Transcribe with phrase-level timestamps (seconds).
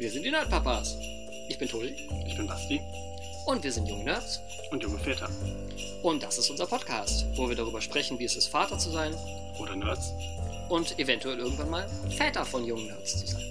[0.00, 0.96] Wir sind die Nerdpapas.
[1.50, 1.94] Ich bin Tulli.
[2.26, 2.80] Ich bin Basti.
[3.44, 4.40] Und wir sind junge Nerds.
[4.70, 5.28] Und junge Väter.
[6.02, 9.14] Und das ist unser Podcast, wo wir darüber sprechen, wie es ist, Vater zu sein.
[9.60, 10.10] Oder Nerds.
[10.70, 13.42] Und eventuell irgendwann mal Väter von jungen Nerds zu sein.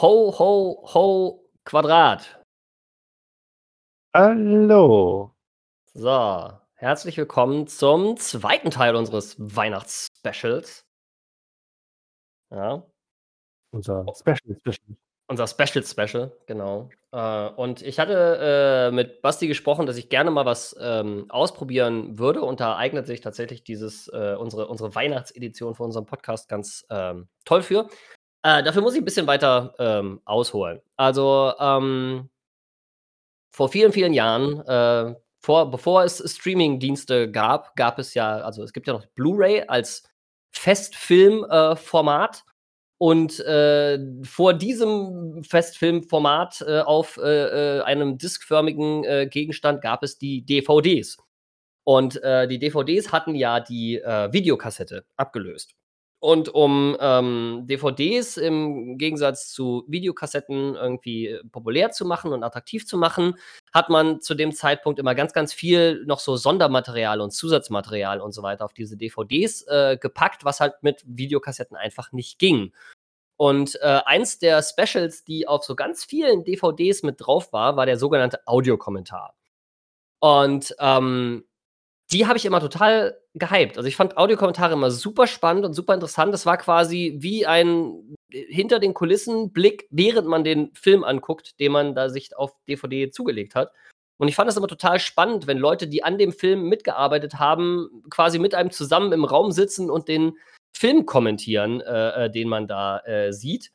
[0.00, 2.42] Ho, ho, ho, Quadrat.
[4.12, 5.32] Hallo.
[5.94, 10.87] So, herzlich willkommen zum zweiten Teil unseres Weihnachtsspecials.
[12.50, 12.82] Ja.
[13.70, 14.96] Unser Special Special.
[15.30, 16.88] Unser Special Special, genau.
[17.12, 22.18] Äh, und ich hatte äh, mit Basti gesprochen, dass ich gerne mal was ähm, ausprobieren
[22.18, 22.40] würde.
[22.40, 27.28] Und da eignet sich tatsächlich dieses, äh, unsere, unsere Weihnachtsedition für unseren Podcast ganz ähm,
[27.44, 27.88] toll für.
[28.42, 30.80] Äh, dafür muss ich ein bisschen weiter ähm, ausholen.
[30.96, 32.30] Also, ähm,
[33.50, 38.72] vor vielen, vielen Jahren, äh, vor, bevor es Streaming-Dienste gab, gab es ja, also es
[38.72, 40.07] gibt ja noch Blu-ray als
[40.52, 42.44] Festfilmformat.
[43.00, 51.16] und äh, vor diesem Festfilmformat äh, auf äh, einem diskförmigen Gegenstand gab es die DVDs.
[51.84, 55.74] Und die DVDs hatten ja die Videokassette abgelöst.
[56.20, 62.98] Und um ähm, DVDs im Gegensatz zu Videokassetten irgendwie populär zu machen und attraktiv zu
[62.98, 63.36] machen,
[63.72, 68.32] hat man zu dem Zeitpunkt immer ganz, ganz viel noch so Sondermaterial und Zusatzmaterial und
[68.32, 72.72] so weiter auf diese DVDs äh, gepackt, was halt mit Videokassetten einfach nicht ging.
[73.36, 77.86] Und äh, eins der Specials, die auf so ganz vielen DVDs mit drauf war, war
[77.86, 79.36] der sogenannte Audiokommentar.
[80.18, 81.44] Und ähm,
[82.12, 83.76] die habe ich immer total gehypt.
[83.76, 86.32] Also ich fand Audiokommentare immer super spannend und super interessant.
[86.32, 91.60] Das war quasi wie ein äh, hinter den Kulissen Blick, während man den Film anguckt,
[91.60, 93.72] den man da sich auf DVD zugelegt hat.
[94.18, 98.02] Und ich fand das immer total spannend, wenn Leute, die an dem Film mitgearbeitet haben,
[98.10, 100.32] quasi mit einem zusammen im Raum sitzen und den
[100.76, 103.70] Film kommentieren, äh, äh den man da äh, sieht.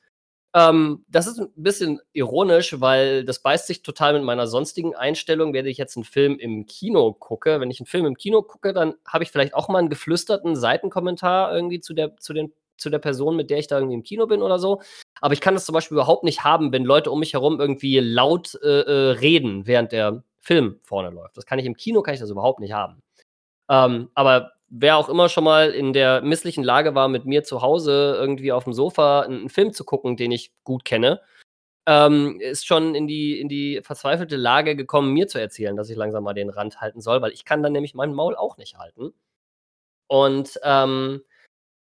[0.55, 5.53] Ähm, das ist ein bisschen ironisch, weil das beißt sich total mit meiner sonstigen Einstellung.
[5.53, 8.73] Wenn ich jetzt einen Film im Kino gucke, wenn ich einen Film im Kino gucke,
[8.73, 12.91] dann habe ich vielleicht auch mal einen geflüsterten Seitenkommentar irgendwie zu der, zu, den, zu
[12.91, 14.81] der Person, mit der ich da irgendwie im Kino bin oder so.
[15.21, 17.99] Aber ich kann das zum Beispiel überhaupt nicht haben, wenn Leute um mich herum irgendwie
[17.99, 21.35] laut äh, äh, reden, während der Film vorne läuft.
[21.35, 23.01] Das kann ich im Kino, kann ich das überhaupt nicht haben.
[23.69, 27.61] Ähm, aber wer auch immer schon mal in der misslichen Lage war, mit mir zu
[27.61, 31.21] Hause irgendwie auf dem Sofa einen Film zu gucken, den ich gut kenne,
[31.85, 35.97] ähm, ist schon in die, in die verzweifelte Lage gekommen, mir zu erzählen, dass ich
[35.97, 38.77] langsam mal den Rand halten soll, weil ich kann dann nämlich meinen Maul auch nicht
[38.77, 39.13] halten.
[40.07, 41.23] Und ähm,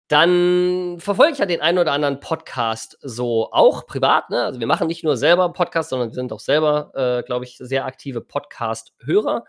[0.08, 4.32] dann verfolge ich ja den einen oder anderen Podcast so auch privat.
[4.32, 4.44] Ne?
[4.44, 7.58] Also wir machen nicht nur selber Podcasts, sondern wir sind auch selber, äh, glaube ich,
[7.58, 9.46] sehr aktive Podcast-Hörer.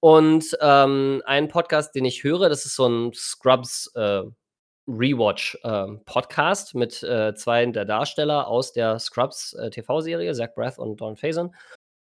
[0.00, 4.22] Und ähm, ein Podcast, den ich höre, das ist so ein Scrubs äh,
[4.88, 10.78] Rewatch äh, Podcast mit äh, zwei der Darsteller aus der Scrubs äh, TV-Serie, Zach Braff
[10.78, 11.54] und Don Faison.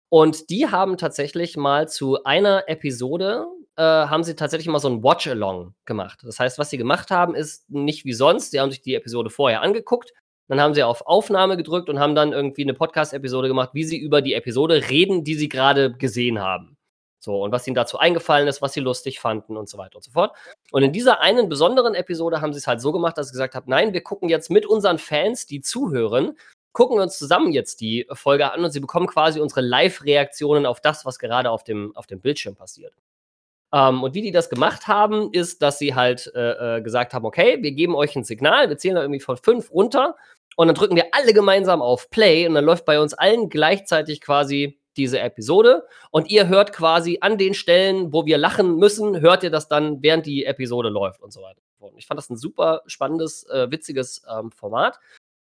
[0.09, 5.03] Und die haben tatsächlich mal zu einer Episode, äh, haben sie tatsächlich mal so ein
[5.03, 6.21] Watch-Along gemacht.
[6.25, 8.51] Das heißt, was sie gemacht haben, ist nicht wie sonst.
[8.51, 10.13] Sie haben sich die Episode vorher angeguckt,
[10.49, 13.97] dann haben sie auf Aufnahme gedrückt und haben dann irgendwie eine Podcast-Episode gemacht, wie sie
[13.97, 16.77] über die Episode reden, die sie gerade gesehen haben.
[17.25, 20.03] So, und was ihnen dazu eingefallen ist, was sie lustig fanden und so weiter und
[20.03, 20.37] so fort.
[20.73, 23.55] Und in dieser einen besonderen Episode haben sie es halt so gemacht, dass sie gesagt
[23.55, 26.37] haben, nein, wir gucken jetzt mit unseren Fans, die zuhören,
[26.73, 31.07] gucken uns zusammen jetzt die Folge an und sie bekommen quasi unsere Live-Reaktionen auf das,
[31.07, 32.93] was gerade auf dem, auf dem Bildschirm passiert.
[33.73, 37.25] Ähm, und wie die das gemacht haben, ist, dass sie halt äh, äh, gesagt haben,
[37.25, 40.17] okay, wir geben euch ein Signal, wir zählen da irgendwie von fünf runter
[40.57, 44.21] und dann drücken wir alle gemeinsam auf Play und dann läuft bei uns allen gleichzeitig
[44.21, 49.43] quasi diese Episode und ihr hört quasi an den Stellen, wo wir lachen müssen, hört
[49.43, 51.61] ihr das dann, während die Episode läuft und so weiter.
[51.79, 54.99] Und ich fand das ein super spannendes, äh, witziges ähm, Format,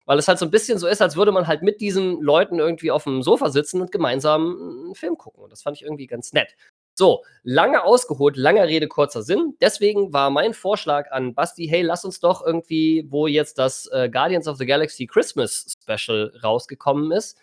[0.04, 2.58] weil es halt so ein bisschen so ist, als würde man halt mit diesen Leuten
[2.58, 5.42] irgendwie auf dem Sofa sitzen und gemeinsam einen Film gucken.
[5.42, 6.54] Und das fand ich irgendwie ganz nett.
[6.98, 9.54] So, lange ausgeholt, langer Rede, kurzer Sinn.
[9.60, 14.08] Deswegen war mein Vorschlag an Basti, hey, lass uns doch irgendwie, wo jetzt das äh,
[14.10, 17.38] Guardians of the Galaxy Christmas Special rausgekommen ist,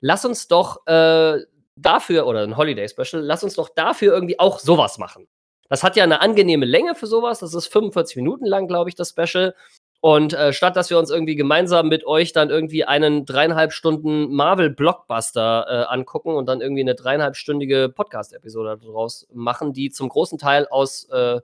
[0.00, 1.38] lass uns doch äh,
[1.76, 5.28] dafür, oder ein Holiday Special, lass uns doch dafür irgendwie auch sowas machen.
[5.68, 7.40] Das hat ja eine angenehme Länge für sowas.
[7.40, 9.54] Das ist 45 Minuten lang, glaube ich, das Special.
[10.00, 14.32] Und äh, statt dass wir uns irgendwie gemeinsam mit euch dann irgendwie einen dreieinhalb Stunden
[14.32, 20.68] Marvel-Blockbuster äh, angucken und dann irgendwie eine dreieinhalbstündige Podcast-Episode daraus machen, die zum großen Teil
[20.68, 21.40] aus äh,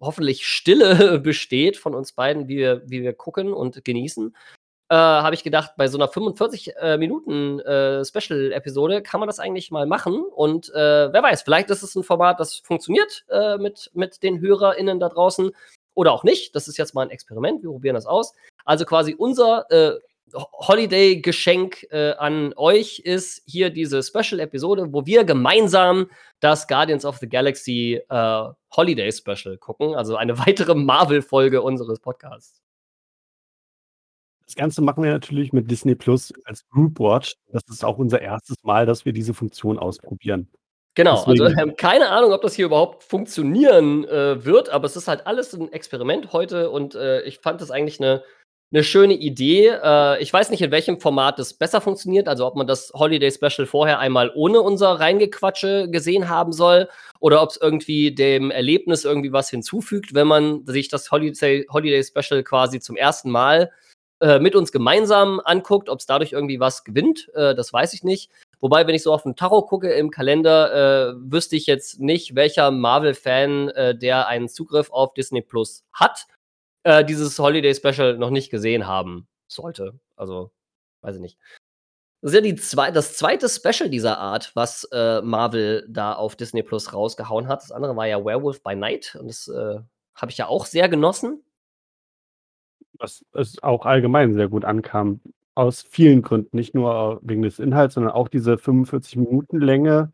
[0.00, 4.36] hoffentlich Stille besteht von uns beiden, wie wir, wie wir gucken und genießen,
[4.90, 8.02] äh, habe ich gedacht, bei so einer 45 äh, Minuten äh,
[9.02, 10.22] kann man das eigentlich mal machen.
[10.34, 14.40] Und äh, wer weiß, vielleicht ist es ein Format, das funktioniert äh, mit, mit den
[14.40, 15.50] HörerInnen da draußen.
[15.94, 16.54] oder auch nicht.
[16.54, 17.62] Das ist jetzt mal ein Experiment.
[17.62, 18.32] Wir probieren das aus.
[18.64, 19.98] Also quasi unser äh,
[20.34, 26.10] Holiday-Geschenk äh, an euch ist hier diese Special-Episode, wo wir gemeinsam
[26.40, 28.44] das Guardians of the Galaxy äh,
[28.76, 29.94] Holiday-Special gucken.
[29.94, 32.62] Also eine weitere Marvel-Folge unseres Podcasts.
[34.48, 37.34] Das Ganze machen wir natürlich mit Disney Plus als Group Watch.
[37.52, 40.48] Das ist auch unser erstes Mal, dass wir diese Funktion ausprobieren.
[40.94, 44.96] Genau, also wir haben keine Ahnung, ob das hier überhaupt funktionieren äh, wird, aber es
[44.96, 48.24] ist halt alles ein Experiment heute und äh, ich fand das eigentlich eine
[48.70, 49.68] eine schöne Idee.
[49.82, 53.30] Äh, ich weiß nicht, in welchem Format das besser funktioniert, also ob man das Holiday
[53.30, 56.88] Special vorher einmal ohne unser Reingequatsche gesehen haben soll
[57.20, 62.02] oder ob es irgendwie dem Erlebnis irgendwie was hinzufügt, wenn man sich das Holiday, Holiday
[62.02, 63.87] Special quasi zum ersten Mal äh,
[64.20, 68.30] mit uns gemeinsam anguckt, ob es dadurch irgendwie was gewinnt, äh, das weiß ich nicht.
[68.60, 72.34] Wobei, wenn ich so auf den Tacho gucke im Kalender, äh, wüsste ich jetzt nicht,
[72.34, 76.26] welcher Marvel-Fan, äh, der einen Zugriff auf Disney Plus hat
[76.82, 79.98] äh, dieses Holiday Special noch nicht gesehen haben sollte.
[80.16, 80.50] Also,
[81.02, 81.38] weiß ich nicht.
[82.20, 86.64] Das ist ja zwei, das zweite Special dieser Art, was äh, Marvel da auf Disney
[86.64, 87.62] Plus rausgehauen hat.
[87.62, 89.78] Das andere war ja Werewolf by Night und das äh,
[90.16, 91.44] habe ich ja auch sehr genossen.
[93.00, 95.20] Was es auch allgemein sehr gut ankam.
[95.54, 96.56] Aus vielen Gründen.
[96.56, 100.12] Nicht nur wegen des Inhalts, sondern auch diese 45 Minuten Länge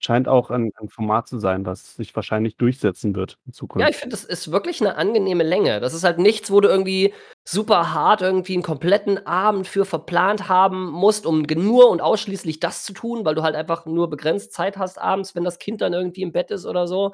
[0.00, 3.96] Scheint auch ein 'n Format zu sein, was sich wahrscheinlich durchsetzen wird in Ja, ich
[3.96, 5.80] finde, das ist wirklich 'ne angenehme Länge.
[5.80, 7.14] Das ist halt nichts, wo du irgendwie
[7.48, 12.84] super hart irgendwie 'n kompletten Abend für verplant haben musst, um nur und ausschließlich das
[12.84, 15.94] zu tun, weil du halt einfach nur begrenzt Zeit hast abends, wenn das Kind dann
[15.94, 17.12] irgendwie im Bett ist oder so.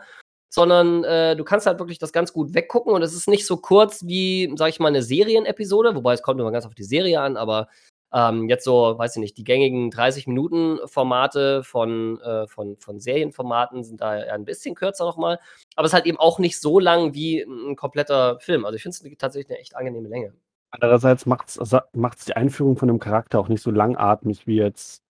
[0.51, 3.59] Sondern, äh, du kannst halt wirklich das ganz gut weggucken und es ist nicht so
[3.59, 7.21] kurz wie, sage ich mal, 'ne Serienepisode, wobei es kommt immer ganz auf die Serie
[7.21, 7.69] an, aber
[8.13, 14.01] ähm, jetzt so, weiß ich nicht, die gängigen 30-Minuten-Formate von, äh, von, von Serienformaten sind
[14.01, 15.39] da ein bisschen kürzer nochmal.
[15.77, 18.65] Aber es ist halt eben auch nicht so lang wie ein kompletter Film.
[18.65, 20.33] Also ich finde es tatsächlich eine echt angenehme Länge.
[20.71, 25.03] Andererseits macht es die Einführung von einem Charakter auch nicht so langatmig wie jetzt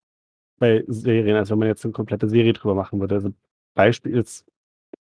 [0.58, 3.16] bei Serien, als wenn man jetzt eine komplette Serie drüber machen würde.
[3.16, 3.30] Also
[3.74, 4.44] Beispiel ist,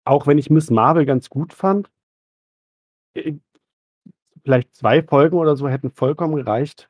[0.05, 1.91] auch wenn ich Miss Marvel ganz gut fand,
[3.15, 3.35] äh,
[4.43, 6.89] vielleicht zwei Folgen oder so hätten vollkommen gereicht,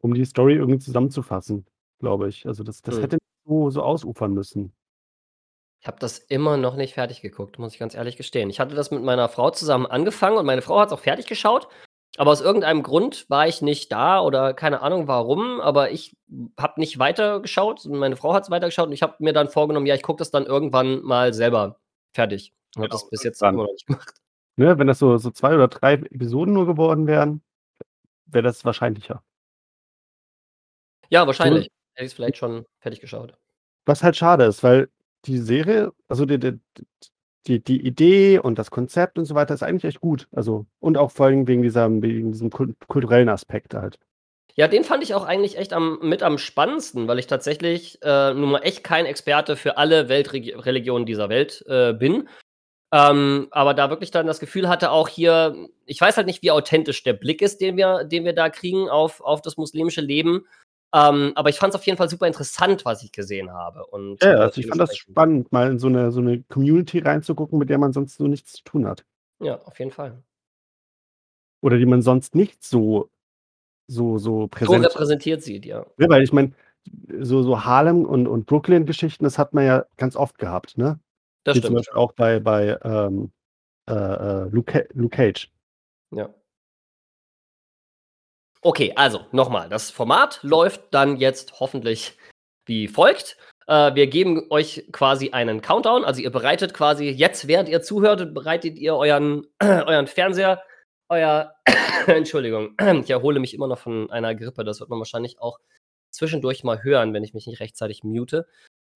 [0.00, 1.66] um die Story irgendwie zusammenzufassen,
[2.00, 2.46] glaube ich.
[2.46, 3.00] Also das das Mhm.
[3.00, 4.72] hätte nicht so so ausufern müssen.
[5.80, 8.50] Ich habe das immer noch nicht fertig geguckt, muss ich ganz ehrlich gestehen.
[8.50, 11.26] Ich hatte das mit meiner Frau zusammen angefangen und meine Frau hat es auch fertig
[11.26, 11.68] geschaut,
[12.18, 16.16] aber aus irgendeinem Grund war ich nicht da oder keine Ahnung warum, aber ich
[16.58, 19.86] habe nicht weitergeschaut und meine Frau hat es weitergeschaut und ich habe mir dann vorgenommen,
[19.86, 21.80] ja, ich gucke das dann irgendwann mal selber
[22.12, 24.14] fertig und habe Genau, das bis jetzt immer noch nicht gemacht.
[24.56, 27.42] Ne, wenn das so so 2 oder 3 Episoden nur geworden wären,
[28.26, 29.22] wäre das wahrscheinlicher.
[31.08, 31.70] Ja, wahrscheinlich.
[31.94, 33.36] Hätte ich's vielleicht schon fertig geschaut.
[33.86, 34.90] Was halt schade ist, weil
[35.24, 36.60] die Serie also die die
[37.46, 40.28] die die Idee und das Konzept und so weiter ist eigentlich echt gut.
[40.32, 43.98] Also und auch vor allem wegen dieser wegen diesem kulturellen Aspekt halt.
[44.54, 48.34] Ja, den fand ich auch eigentlich echt am mit am spannendsten, weil ich tatsächlich, äh,
[48.34, 52.28] nun mal echt kein Experte für alle Weltreligionen dieser Welt, äh, bin.
[52.92, 56.50] Ähm, aber da wirklich dann das Gefühl hatte auch hier ich weiß halt nicht, wie
[56.50, 60.46] authentisch der Blick ist, den wir den wir da kriegen auf auf das muslimische Leben.
[60.94, 63.86] Ähm, aber ich fand es auf jeden Fall super interessant, was ich gesehen habe.
[63.86, 66.98] Und, ja, äh, also ich fand das spannend, mal in so eine so 'ne Community
[66.98, 69.04] reinzugucken, mit der man sonst so nichts zu tun hat.
[69.40, 70.22] Ja, auf jeden Fall.
[71.64, 73.08] Oder die man sonst nicht so
[73.88, 75.86] so so präsent so repräsentiert sieht, ja.
[75.98, 76.52] Ja, weil ich meine,
[77.20, 81.00] so so Harlem und und Brooklyn-Geschichten, das hat man ja ganz oft gehabt, ne?
[81.44, 81.66] Das Wie stimmt.
[81.68, 83.32] zum Beispiel auch bei bei, ähm,
[83.88, 85.50] äh, äh, Luke Luke Cage.
[86.12, 86.41] Ja.
[88.64, 89.68] Okay, also nochmal.
[89.68, 92.16] Das Format läuft dann jetzt hoffentlich
[92.64, 93.36] wie folgt.
[93.66, 96.04] Äh, wir geben euch quasi einen Countdown.
[96.04, 100.62] Also ihr bereitet quasi jetzt, während ihr zuhört, bereitet ihr euren, euren Fernseher,
[101.08, 101.54] euer
[102.06, 104.62] Entschuldigung, ich erhole mich immer noch von einer Grippe.
[104.62, 105.58] Das wird man wahrscheinlich auch
[106.10, 108.46] zwischendurch mal hören, wenn ich mich nicht rechtzeitig mute.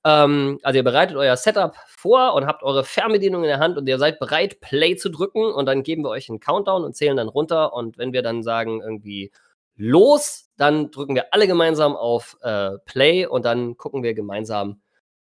[0.04, 3.88] Ähm, also ihr bereitet euer Setup vor und habt eure Fernbedienung in der Hand und
[3.88, 7.16] ihr seid bereit, Play zu drücken und dann geben wir euch einen Countdown und zählen
[7.16, 9.32] dann runter und wenn wir dann sagen irgendwie
[9.76, 10.50] los.
[10.56, 14.80] Dann drücken wir alle gemeinsam auf äh, Play und dann gucken wir gemeinsam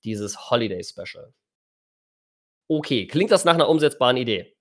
[0.04, 1.32] dieses Holiday Special.
[2.68, 4.54] Okay, klingt das nach einer umsetzbaren Idee?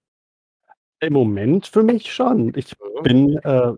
[1.00, 2.54] Im Moment für mich schon.
[2.56, 3.04] Ich mhm.
[3.04, 3.74] bin äh,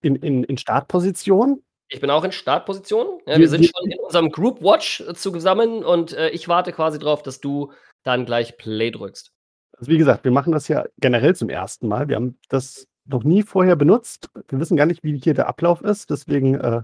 [0.00, 1.62] in, in, in Startposition.
[1.88, 3.20] Ich bin auch in Startposition.
[3.26, 6.98] Ja, wir sind schon in unserem Group Watch äh, zusammen und äh, ich warte quasi
[6.98, 9.32] darauf, dass du dann gleich Play drückst.
[9.76, 12.08] Also wie gesagt, wir machen das ja generell zum ersten Mal.
[12.08, 14.30] Wir haben das noch nie vorher benutzt.
[14.48, 16.10] Wir wissen gar nicht, wie hier der Ablauf ist.
[16.10, 16.82] Deswegen, äh,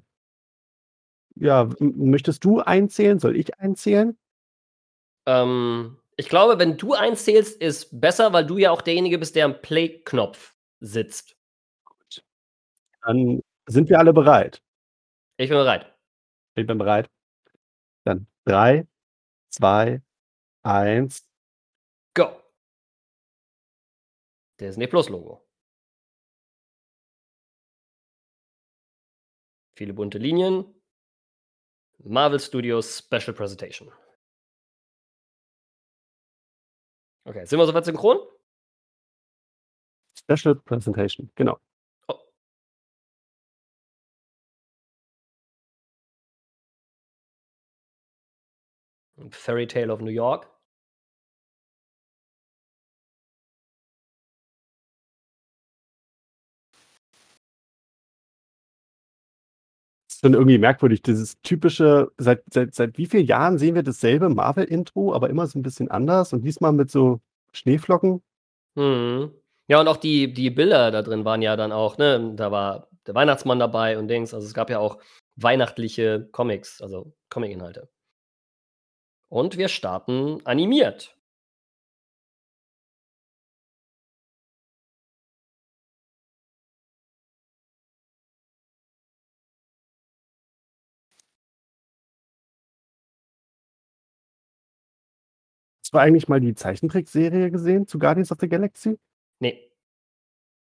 [1.36, 3.18] ja, möchtest du einzählen?
[3.18, 4.18] Soll ich einzählen?
[5.26, 9.36] Ähm, Ich glaube, wenn du eins zählst, ist besser, weil du ja auch derjenige bist,
[9.36, 11.36] der am Play-Knopf sitzt.
[11.84, 12.22] Gut.
[13.02, 14.62] Dann sind wir alle bereit.
[15.38, 15.94] Ich bin bereit.
[16.56, 17.08] Ich bin bereit.
[18.04, 18.86] Dann 3,
[19.50, 20.02] 2,
[20.62, 21.26] 1.
[22.14, 22.42] Go.
[24.58, 25.46] Disney Plus Logo.
[29.80, 30.66] Viele bunte Linien.
[32.04, 33.90] Marvel Studios Special Presentation.
[37.24, 38.18] Okay, sind wir soweit synchron?
[40.14, 41.58] Special Presentation, genau.
[42.08, 42.20] Oh.
[49.30, 50.59] Fairy Tale of New York.
[60.20, 65.14] Schon irgendwie merkwürdig, dieses typische, seit, seit, seit wie vielen Jahren sehen wir dasselbe Marvel-Intro,
[65.14, 67.20] aber immer so ein bisschen anders und diesmal mit so
[67.52, 68.22] Schneeflocken.
[68.74, 69.32] Mhm.
[69.68, 72.88] Ja, und auch die, die Bilder da drin waren ja dann auch, ne, da war
[73.06, 74.34] der Weihnachtsmann dabei und Dings.
[74.34, 74.98] Also es gab ja auch
[75.36, 77.88] weihnachtliche Comics, also Comic-Inhalte.
[79.28, 81.16] Und wir starten animiert.
[95.90, 98.96] Hast du eigentlich mal die Zeichentrickserie gesehen zu Guardians of the Galaxy?
[99.40, 99.72] Nee.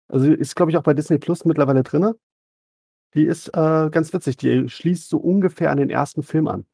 [0.07, 2.15] Also ist, glaube ich, auch bei Disney Plus mittlerweile drin.
[3.13, 4.37] Die ist äh, ganz witzig.
[4.37, 6.65] Die schließt so ungefähr an den ersten Film an.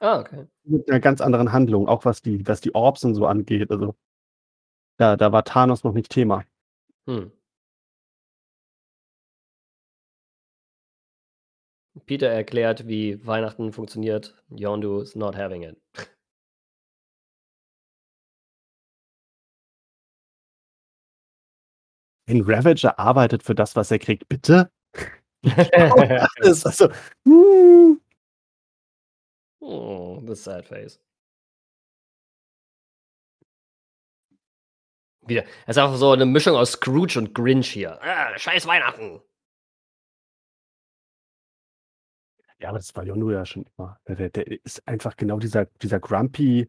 [0.00, 0.46] Ah, okay.
[0.62, 3.70] Mit einer ganz anderen Handlung, auch was die, was die Orbs und so angeht.
[3.70, 3.94] Also
[4.96, 6.42] da, da war Thanos noch nicht Thema.
[7.06, 7.32] Hm.
[12.06, 14.42] Peter erklärt, wie Weihnachten funktioniert.
[14.48, 15.76] Yondu is not having it.
[22.26, 24.28] Ein Ravager arbeitet für das, was er kriegt.
[24.28, 24.70] Bitte?
[25.42, 26.88] das ist also.
[27.26, 27.98] Uh.
[29.60, 30.98] Oh, the sad face.
[35.26, 35.44] Wieder.
[35.66, 38.00] Es ist auch so eine Mischung aus Scrooge und Grinch hier.
[38.02, 39.22] Ah, scheiß Weihnachten.
[42.58, 44.00] Ja, aber das war Yondu ja schon immer.
[44.08, 46.68] Der, der, der ist einfach genau dieser, dieser grumpy.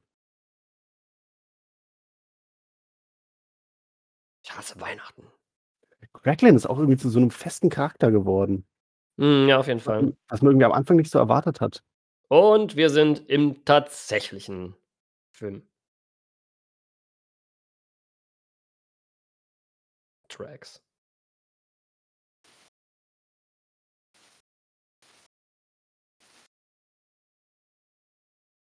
[4.43, 5.23] Ich hasse Weihnachten.
[6.25, 8.65] Cracklin ist auch irgendwie zu so einem festen Charakter geworden.
[9.19, 10.17] Hm, ja, auf jeden Fall.
[10.27, 11.83] Was man irgendwie am Anfang nicht so erwartet hat.
[12.29, 14.75] Und wir sind im tatsächlichen
[15.31, 15.61] Film.
[20.29, 20.81] Tracks.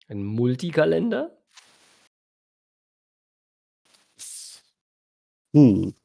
[0.07, 1.37] Ein Multikalender?
[5.53, 6.00] Hm.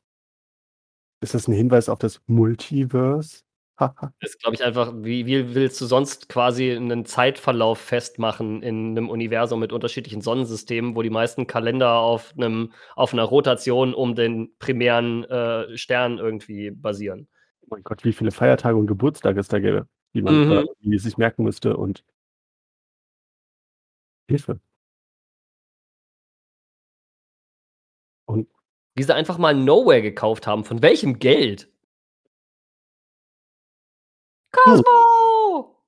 [1.22, 3.42] Ist das ein Hinweis auf das Multiverse?
[3.78, 4.14] Haha.
[4.22, 9.10] Ist, glaube ich, einfach, wie, wie willst du sonst quasi einen Zeitverlauf festmachen in einem
[9.10, 14.56] Universum mit unterschiedlichen Sonnensystemen, wo die meisten Kalender auf, einem, auf einer Rotation um den
[14.60, 17.28] primären äh, Stern irgendwie basieren?
[17.64, 20.52] Oh mein Gott, wie viele Feiertage und Geburtstage es da gäbe, die man Mhm.
[20.52, 22.06] äh, die sich merken müsste und
[24.30, 24.60] Hilfe.
[28.96, 30.64] Wie sie einfach mal Nowhere gekauft haben.
[30.64, 31.70] Von welchem Geld?
[34.56, 34.82] Hm.
[34.84, 35.84] Cosmo!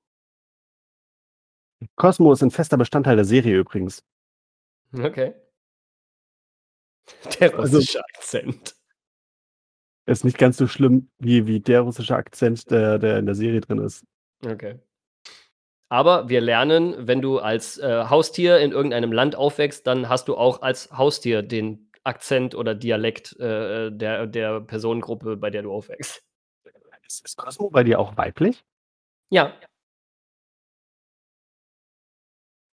[1.96, 4.04] Cosmo ist ein fester Bestandteil der Serie übrigens.
[4.96, 5.34] Okay.
[7.40, 8.74] Der Also- russische Akzent.
[10.06, 13.60] Ist nicht ganz so schlimm wie, wie der russische Akzent, der, der in der Serie
[13.60, 14.04] drin ist.
[14.44, 14.78] Okay.
[15.90, 20.36] Aber wir lernen, wenn du als äh, Haustier in irgendeinem Land aufwächst, dann hast du
[20.36, 26.24] auch als Haustier den Akzent oder Dialekt äh, der, der Personengruppe, bei der du aufwächst.
[27.06, 28.64] Ist, Cosmo bei dir auch weiblich?
[29.30, 29.54] Ja.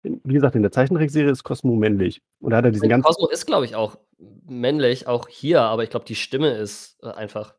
[0.02, 2.22] Wie gesagt, in der Zeichentrickserie ist Cosmo männlich.
[2.40, 3.06] Oder hat er diesen ganzen.
[3.06, 7.08] Cosmo ist, glaube ich, auch männlich, auch hier, aber ich glaube, die Stimme ist äh,
[7.08, 7.54] einfach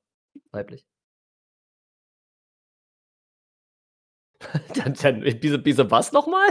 [0.51, 0.85] weiblich.
[4.75, 6.47] dann, dann, Biese, Biese was nochmal?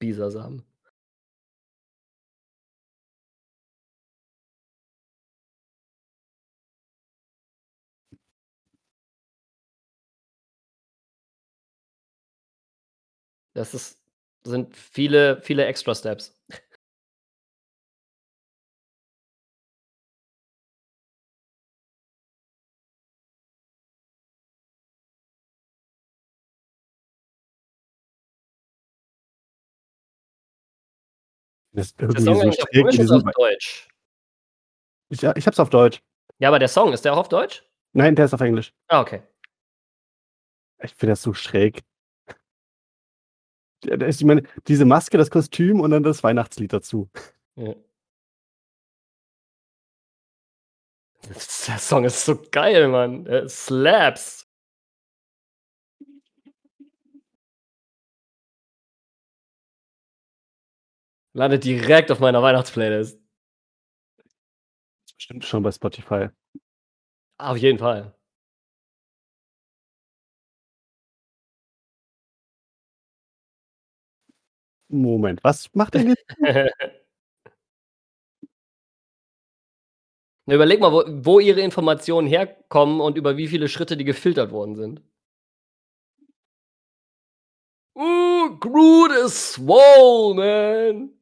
[0.00, 0.64] Bisasam.
[13.54, 13.98] Das ist,
[14.44, 16.38] sind viele, viele Extra Steps.
[31.72, 33.88] Das ist Ist der irgendwie Song so eigentlich auf schräg Englisch auf Deutsch?
[35.08, 36.02] Ich ja, ich habe es auf Deutsch.
[36.38, 37.64] Ja, aber der Song, ist der auch auf Deutsch?
[37.92, 38.74] Nein, der ist auf Englisch.
[38.88, 39.22] Ah, okay.
[40.82, 41.82] Ich finde das so schräg.
[43.82, 47.10] Da ist ich meine, diese Maske, das Kostüm und dann das Weihnachtslied dazu.
[47.56, 47.74] Ja.
[51.68, 53.24] Der Song ist so geil, Mann.
[53.24, 54.46] Der slaps.
[61.34, 63.18] Landet direkt auf meiner Weihnachtsplaylist.
[65.06, 66.28] Ist bestimmt schon bei Spotify.
[67.38, 68.14] Auf jeden Fall.
[74.92, 76.24] Moment, was macht denn jetzt
[80.46, 84.50] Na, überleg mal, wo wo ihre Informationen herkommen und über wie viele Schritte die gefiltert
[84.50, 85.02] worden sind.
[87.96, 91.12] Oh, Groot is swole, man.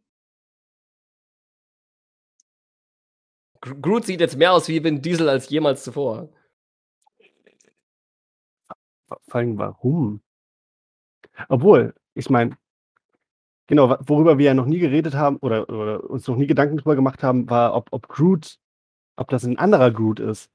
[3.63, 6.29] Gr Groot sieht jetzt mehr aus wie Vin Diesel als jemals zuvor.
[9.09, 10.21] Vor allem warum?
[11.49, 12.57] Obwohl, ich meine
[13.71, 16.97] genau, worüber wir ja noch nie geredet haben oder oder uns noch nie Gedanken drüber
[16.97, 18.59] gemacht haben, war, ob ob Groot
[19.17, 20.51] ob das 'n anderer Groot ist.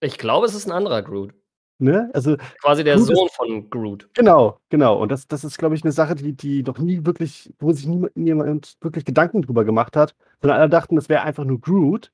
[0.00, 1.32] Ich glaube, es ist 'n anderer Groot.
[1.80, 2.10] Ne?
[2.14, 4.08] Also, Quasi der Groot ist Sohn von Groot.
[4.14, 5.00] Genau, genau.
[5.00, 7.86] Und das das ist, glaube ich, 'ne Sache, die die noch nie wirklich wo sich
[7.86, 12.12] niema niemand wirklich Gedanken drüber gemacht hat, sondern alle dachten, das wäre einfach nur Groot.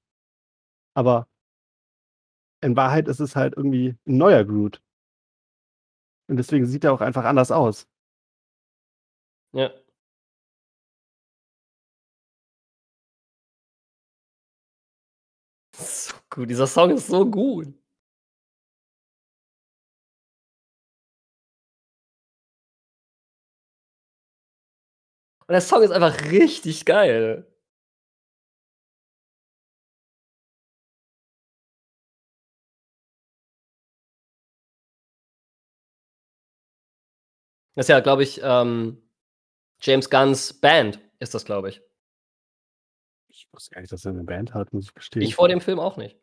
[0.97, 1.27] Aber
[2.63, 4.81] in Wahrheit ist es halt irgendwie 'n neuer Groot.
[6.29, 7.87] Und deswegen sieht er auch einfach anders aus.
[9.55, 9.73] Ja.
[16.31, 17.75] Gut, dieser Song ist so gut.
[25.47, 27.47] Und der Song ist einfach richtig geil.
[37.75, 39.01] Das ist ja, glaube ich, ähm,
[39.83, 41.83] James Gunns Band ist das, glaube ich.
[43.55, 45.23] Ich wusste gar nicht, dass er 'ne Band hat, muss ich gestehen.
[45.23, 46.19] Ich vor dem Film auch nicht.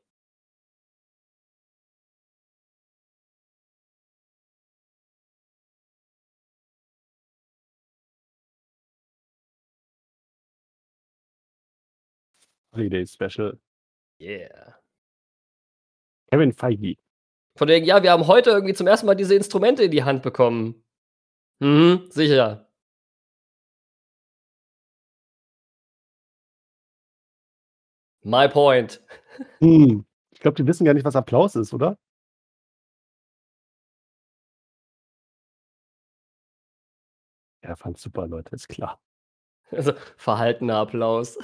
[12.73, 13.57] Holiday Special.
[14.19, 14.75] Yeah.
[16.31, 16.95] Kevin Feige.
[17.57, 19.05] Von wegen: „Ja, wir haben heute irgendwie zum 1.
[19.05, 20.83] Mal diese Instrumente in die Hand bekommen.“
[21.59, 22.64] Mhm, sicher.
[28.25, 29.01] My point.
[29.61, 30.03] Hm.
[30.31, 31.97] Ich glaube, die wissen gar nicht, was Applaus ist, oder?
[37.61, 38.99] Er fand's super, Leute, ist klar.
[39.71, 41.37] Also, verhaltener Applaus.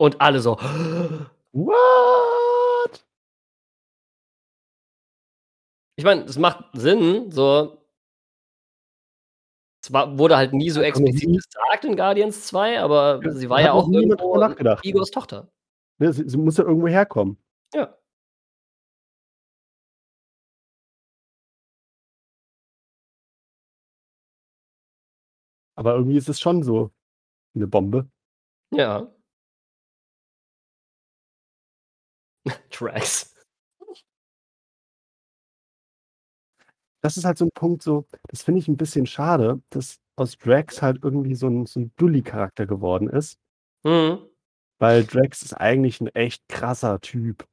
[0.00, 0.56] Und alle so:
[1.52, 3.02] What?
[5.98, 7.78] Ich meine, es macht Sinn, so
[9.84, 13.60] es war wurde halt nie so explizit gesagt in Guardians 2, aber Ja, sie war
[13.60, 14.84] ja auch irgendwo nachgedacht.
[14.84, 15.48] Igors Tochter.
[15.98, 17.38] Ne, sie sie muss ja irgendwo herkommen.
[17.74, 17.96] Ja.
[25.78, 26.90] Aber irgendwie ist es schon so
[27.54, 28.08] 'ne Bombe.
[28.72, 29.15] Ja.
[32.78, 33.32] Drax.
[37.04, 40.36] Das ist halt so 'n Punkt so, das finde ich 'n bisschen schade, dass aus
[40.38, 43.38] Drax halt irgendwie so 'n so 'n Dully-Charakter geworden ist.
[43.84, 44.18] Mhm.
[44.78, 47.46] Weil Drax ist eigentlich 'n echt krasser Typ.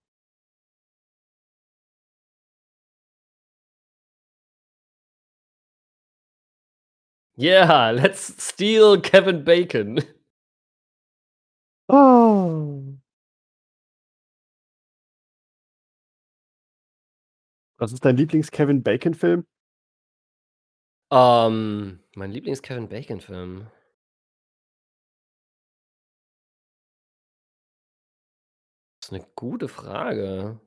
[7.38, 10.00] Yeah, let's steal Kevin Bacon.
[11.90, 12.73] Oh.
[17.80, 19.46] Was ist dein Lieblings-Kevin-Bacon-Film?
[21.12, 23.68] Ähm, mein Lieblings-Kevin-Bacon-Film?
[29.04, 30.62] Ist 'ne gute Frage.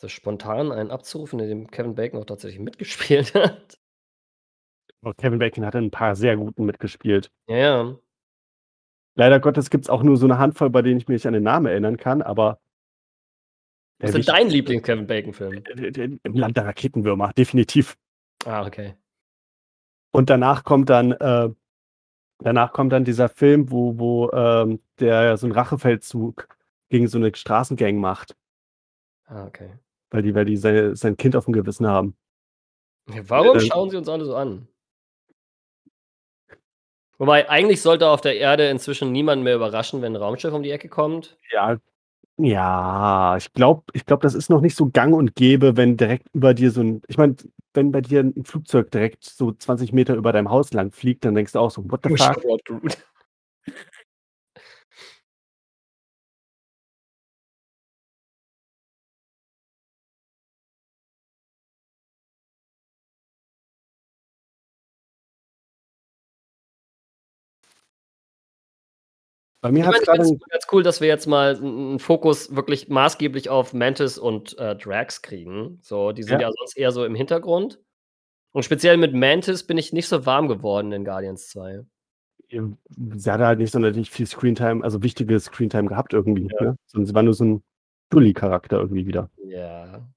[0.00, 3.78] So spontan einen abzurufen, in dem Kevin Bacon auch tatsächlich mitgespielt hat.
[5.04, 7.30] Oh, Kevin Bacon hat in 'n paar sehr guten mitgespielt.
[7.48, 7.98] Ja, ja.
[9.16, 11.66] Leider Gottes gibt's auch nur so 'ne Handvoll, bei denen ich mich an den Namen
[11.66, 12.58] erinnern kann, aber
[14.00, 15.64] Was ist denn dein wichtigste Lieblings-Kevin-Bacon-Film?
[15.66, 17.96] Äh, d d „Im Land der Raketenwürmer“, definitiv.
[18.46, 18.98] Ah, okay.
[20.14, 21.50] Und danach kommt dann äh,
[22.40, 26.48] danach kommt dann dieser Film, wo wo, ähm, der so 'n Rachefeldzug
[26.90, 28.36] gegen so 'ne Straßengang macht.
[29.26, 29.78] Ah, okay.
[30.12, 32.14] Weil die weil die sei sein Kind aufm Gewissen haben.
[33.08, 34.68] Ja, warum schauen sie uns alle so an?
[37.20, 40.70] Wobei, eigentlich sollte auf der Erde inzwischen niemanden mehr überraschen, wenn 'n Raumschiff um die
[40.70, 41.36] Ecke kommt.
[41.50, 41.78] Ja,
[42.38, 46.28] ja, ich glaube ich glaube, das ist noch nicht so gang und gäbe, wenn direkt
[46.34, 47.36] über dir so 'n ich meine,
[47.74, 51.34] wenn bei dir 'n Flugzeug direkt so 20 Meter über deinem Haus lang fliegt, dann
[51.34, 52.38] denkst du auch so: „What the fuck?“
[69.64, 73.50] Bei mir 'n es ganz cool, dass wir jetzt mal 'n 'n Fokus wirklich maßgeblich
[73.50, 75.78] auf Mantis und, äh, Drax kriegen.
[75.82, 76.48] So, die sind Ja.
[76.48, 77.80] ja sonst eher so im Hintergrund.
[78.52, 81.84] Und speziell mit Mantis bin ich nicht so warm geworden in Guardians 2.
[82.50, 82.78] Ähm,
[83.16, 86.60] sie hatte halt nicht sonderlich viel Screentime, also wichtige Screentime gehabt irgendwie, Ja.
[86.60, 86.76] ne?
[86.86, 87.62] Sondern sie war nur so 'n
[88.10, 89.30] Dulli-Charakter irgendwie wieder.
[89.36, 90.08] Ja.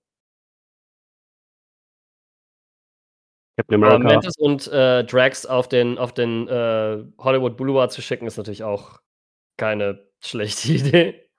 [3.58, 8.26] Captain America Mantis und, äh, Drax auf den auf den, äh, Hollywood Boulevard zu schicken,
[8.28, 9.02] ist natürlich auch
[9.58, 11.30] keine schlechte Idee.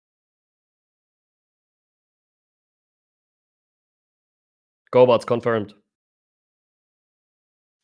[4.90, 5.74] GoBots confirmed.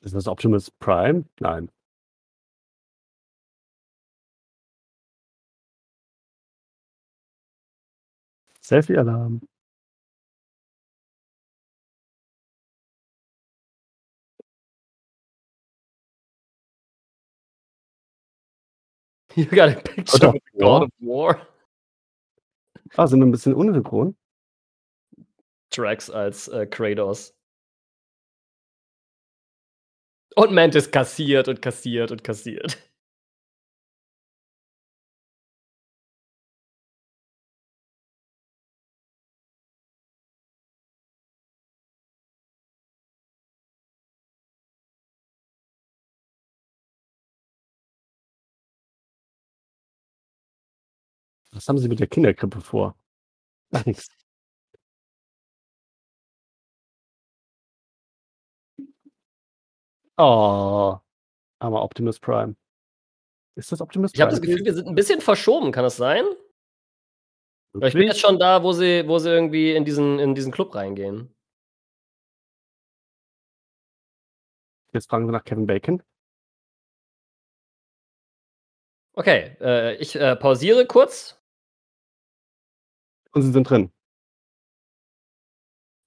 [0.00, 1.24] Ist das Optimus Prime?
[1.40, 1.70] Nein.
[8.60, 9.40] Selfie-Alarm.
[19.38, 21.40] You got a picture of the God of War.
[22.96, 24.16] Ah, sind wir 'n bisschen unsynchron?
[25.70, 27.32] Drax als, äh, Kratos.
[30.36, 32.78] Und Mantis kassiert und kassiert und kassiert.
[51.58, 52.94] Was haben sie mit der Kinderkrippe vor?
[53.72, 54.08] Ach, nix.
[60.18, 60.98] Oh,
[61.60, 62.56] armer Optimus Prime.
[63.56, 65.96] Ist das Optimus Ich habe Prime das Gefühl, wir sind 'n bisschen verschoben, kann das
[65.96, 66.24] sein?
[67.74, 70.52] Weil ich bin jetzt schon da, wo sie wo sie irgendwie in diesen in diesen
[70.52, 71.34] Club reingehen.
[74.94, 76.02] Jetzt fragen sie nach Kevin Bacon?
[79.16, 81.37] Okay, äh, ich, äh, pausiere kurz.
[83.34, 83.90] Und sie sind drin.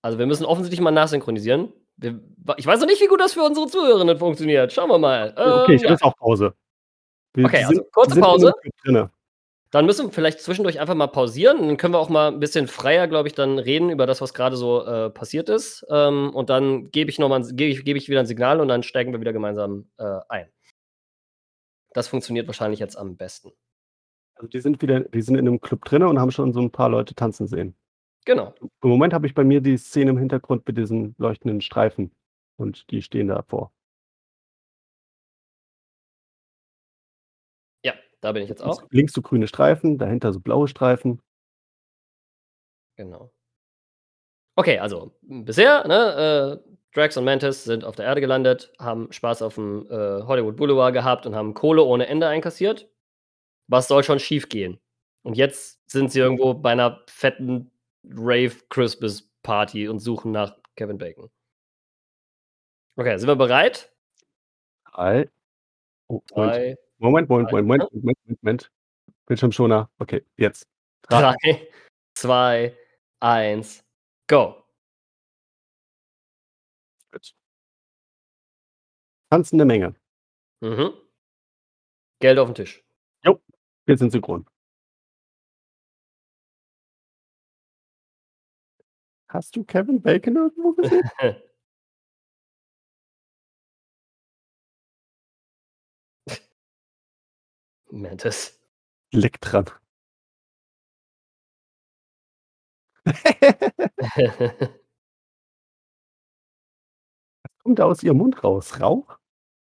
[0.04, 1.72] Also, wir müssen offensichtlich mal nachsynchronisieren.
[1.98, 2.20] Wir
[2.58, 4.74] ich weiß noch nicht, wie gut das für unsere Zuhörenden funktioniert.
[4.74, 5.34] Schauen wir mal.
[5.38, 5.90] Okay, Ähm, ich habe ja.
[5.92, 6.54] jetzt auch Pause.
[7.36, 8.54] Wir Okay, also sind die kurze Pause.
[9.72, 11.60] Dann müssen wir vielleicht zwischendurch einfach mal pausieren.
[11.68, 14.34] Dann können wir auch mal 'n bisschen freier, glaube ich, dann reden über das, was
[14.34, 15.86] grade so, äh, passiert ist.
[15.90, 18.68] Ähm, und dann gebe ich noch mal gebe ich gebe ich wieder 'n Signal und
[18.70, 20.52] dann steigen wir wieder gemeinsam, äh, ein.
[21.96, 23.52] Das funktioniert wahrscheinlich jetzt am besten.
[24.42, 26.72] Also, die sind wieder die sind in 'nem Club drinne und haben schon so 'n
[26.72, 27.76] paar Leute tanzen sehen.
[28.26, 28.54] Genau.
[28.84, 32.12] Im Moment habe ich bei mir die Szene im Hintergrund mit diesen leuchtenden Streifen
[32.58, 33.72] und die stehen davor.
[37.86, 38.84] Ja, da bin ich jetzt auch.
[38.92, 41.22] links so grüne Streifen, dahinter so blaue Streifen.
[42.98, 43.32] Genau.
[44.58, 49.42] Okay, also, bisher, ne, äh, Drax und Mantis sind auf der Erde gelandet, haben Spaß
[49.44, 52.90] aufm, äh, Hollywood Boulevard gehabt und haben Kohle ohne Ende einkassiert.
[53.72, 54.82] Was soll schon schiefgehen?
[55.24, 57.72] Und jetzt sind sie irgendwo bei 'ner fetten
[58.04, 61.32] Rave-Christmas-Party und suchen nach Kevin Bacon.
[62.98, 63.94] Okay, sind wir bereit?
[64.92, 65.30] 3
[66.10, 66.54] oh, Moment.
[66.54, 68.00] 3, Moment, Moment, 2, Moment, ne?
[68.02, 68.72] Moment, Moment.
[69.28, 69.90] Bildschirmschoner.
[70.00, 70.68] Okay, jetzt.
[71.04, 71.68] 3 3,
[72.16, 72.78] 2,
[73.22, 73.86] 1,
[74.28, 74.66] go.
[77.14, 77.34] Gut.
[79.30, 79.96] Tanzende Menge.
[80.60, 80.92] Mhm.
[82.20, 82.84] Geld aufn Tisch.
[83.88, 84.46] Wir sind synchron.
[89.30, 91.10] Hast du Kevin Bacon irgendwo gesehen?
[97.92, 98.60] Mantis.
[99.14, 99.66] Leck dran.
[103.06, 103.06] Was
[107.64, 108.80] kommt da aus ihrem Mund raus?
[108.80, 109.18] Rauch?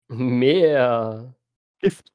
[0.09, 1.35] Mehr.
[1.79, 2.11] Gift.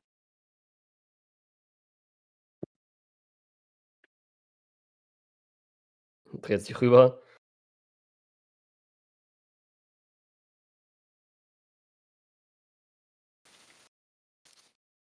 [6.42, 7.20] dreht sich rüber.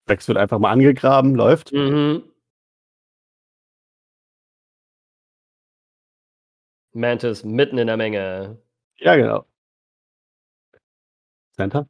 [0.10, 1.72] Rex wird einfach mal angegraben, läuft.
[1.72, 2.24] Mhm.
[6.94, 8.62] Mantis mitten in der Menge.
[8.98, 9.46] Ja, genau.
[11.56, 11.88] Center.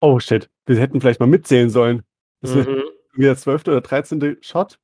[0.00, 2.04] Oh shit, wir hätten vielleicht mal mitzählen sollen.
[2.40, 2.60] Das mhm.
[2.60, 2.68] ist
[3.16, 3.62] der 12.
[3.68, 4.38] oder 13.
[4.42, 4.78] Shot.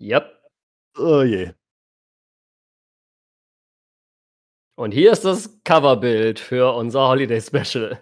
[0.00, 0.42] Jap.
[0.96, 1.54] Oh je.
[4.78, 7.98] Und hier ist das Coverbild für unser Holiday Special.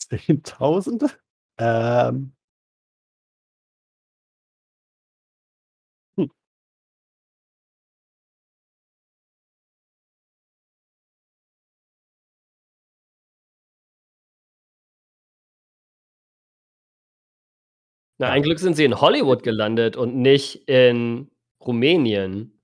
[0.00, 1.10] Zehntausende?
[1.58, 2.34] Ähm.
[18.20, 22.54] Na, ein Glück sind sie in Hollywood gelandet und nicht in Rumänien.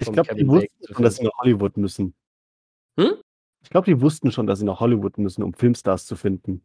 [0.00, 2.14] Ich glaube, die wussten schon, dass sie nach Hollywood müssen.
[2.98, 3.14] Hm?
[3.62, 6.62] Ich glaube, die wussten schon, dass sie nach Hollywood müssen, um Filmstars zu finden.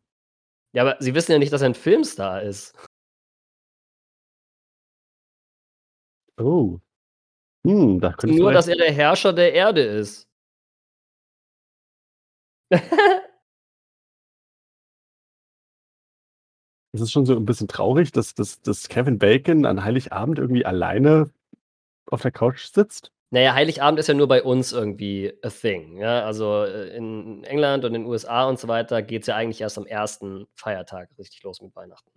[0.73, 2.73] Ja, aber sie wissen ja nicht, dass er 'n Filmstar ist.
[6.39, 6.79] Oh.
[7.65, 10.25] Hm, da Nur, dass er der Herrscher der Erde ist.
[16.97, 20.65] Es ist schon so 'n bisschen traurig, dass dass dass Kevin Bacon an Heiligabend irgendwie
[20.65, 21.29] alleine
[22.11, 23.11] auf der Couch sitzt.
[23.31, 26.25] Na ja, Heiligabend ist ja nur bei uns irgendwie a thing, ja?
[26.25, 29.77] Also, äh, in England und in den USA und so weiter geht's ja eigentlich erst
[29.77, 30.47] am 1.
[30.55, 32.09] Feiertag richtig los mit Weihnachten.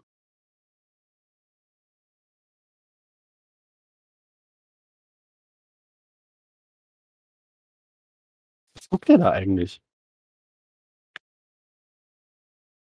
[8.76, 9.80] Was guckt der da eigentlich?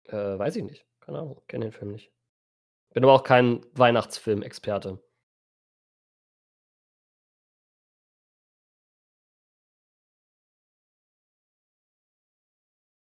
[0.08, 0.84] Äh, weiß ich nicht.
[1.04, 2.10] Keine Ahnung, kenne den Film nicht.
[2.94, 5.02] Bin aber auch kein Weihnachtsfilmexperte.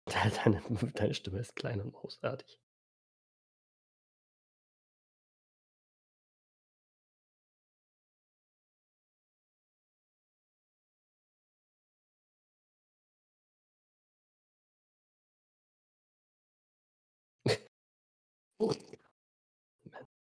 [0.44, 0.62] Deine
[0.94, 2.58] deine Stimme ist klein und großartig.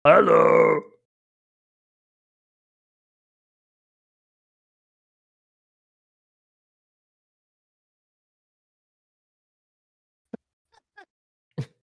[0.04, 0.96] Hallo.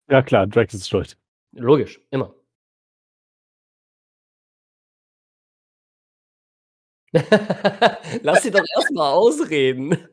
[0.08, 1.16] Ja klar, Drax ist schuld.
[1.52, 2.34] Logisch, immer.
[8.22, 10.08] Lass sie doch erst mal ausreden.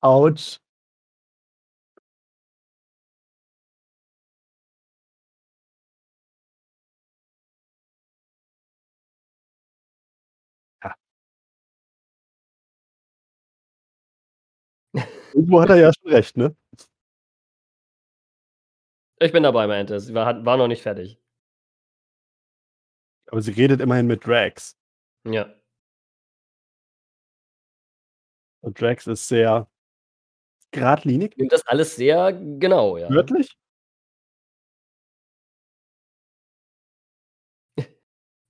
[0.00, 0.58] Autsch.
[15.38, 16.56] Irgendwo hat er ja schon recht, ne?
[19.20, 20.12] Ich bin dabei, Mantis.
[20.12, 21.16] Wir hat war noch nicht fertig.
[23.30, 24.76] Aber sie redet immerhin mit Drax.
[25.24, 25.54] Ja.
[28.62, 29.70] Und Drax ist sehr
[30.72, 31.36] geradlinig.
[31.36, 33.08] Nimmt das alles sehr genau, ja.
[33.08, 33.56] Wörtlich?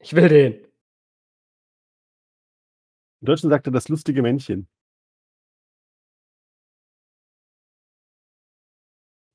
[0.01, 0.65] Ich will den.
[3.21, 4.69] Im Deutschen sagt er das lustige Männchen.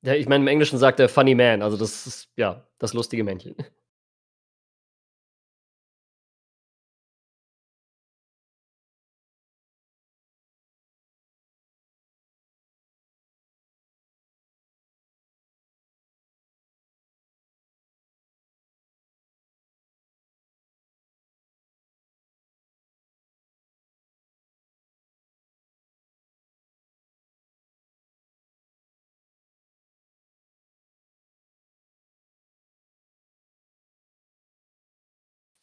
[0.04, 3.24] Ja, ich meine, im Englischen sagt er „funny man“, also das ist, ja, das lustige
[3.24, 3.56] Männchen.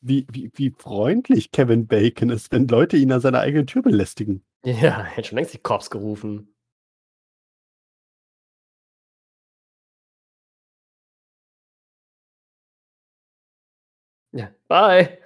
[0.04, 4.44] Wie wie wie freundlich Kevin Bacon ist, wenn Leute ihn an seiner eigenen Tür belästigen.
[4.66, 6.54] Ja, hätte schon längst die Cops gerufen.
[14.34, 15.18] Ja, bye.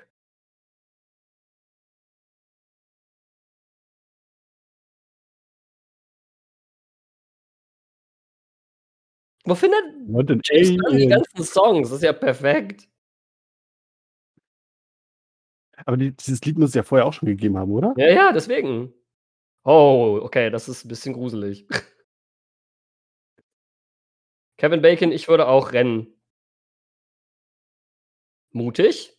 [9.47, 11.89] Wo findet Und 'n James Gunn die ganzen Songs?
[11.89, 12.87] Das ist ja perfekt.
[15.85, 17.93] Aber dieses Lied muss es ja vorher auch schon gegeben haben, oder?
[17.97, 18.93] Ja, ja, deswegen.
[19.63, 21.67] Oh, okay, das ist ein bisschen gruselig.
[24.57, 26.07] Kevin Bacon, ich würde auch rennen.
[28.51, 29.17] Mutig.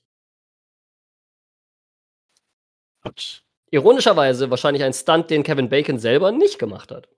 [3.03, 3.43] Autsch.
[3.71, 7.09] Ironischerweise wahrscheinlich ein Stunt, den Kevin Bacon selber nicht gemacht hat.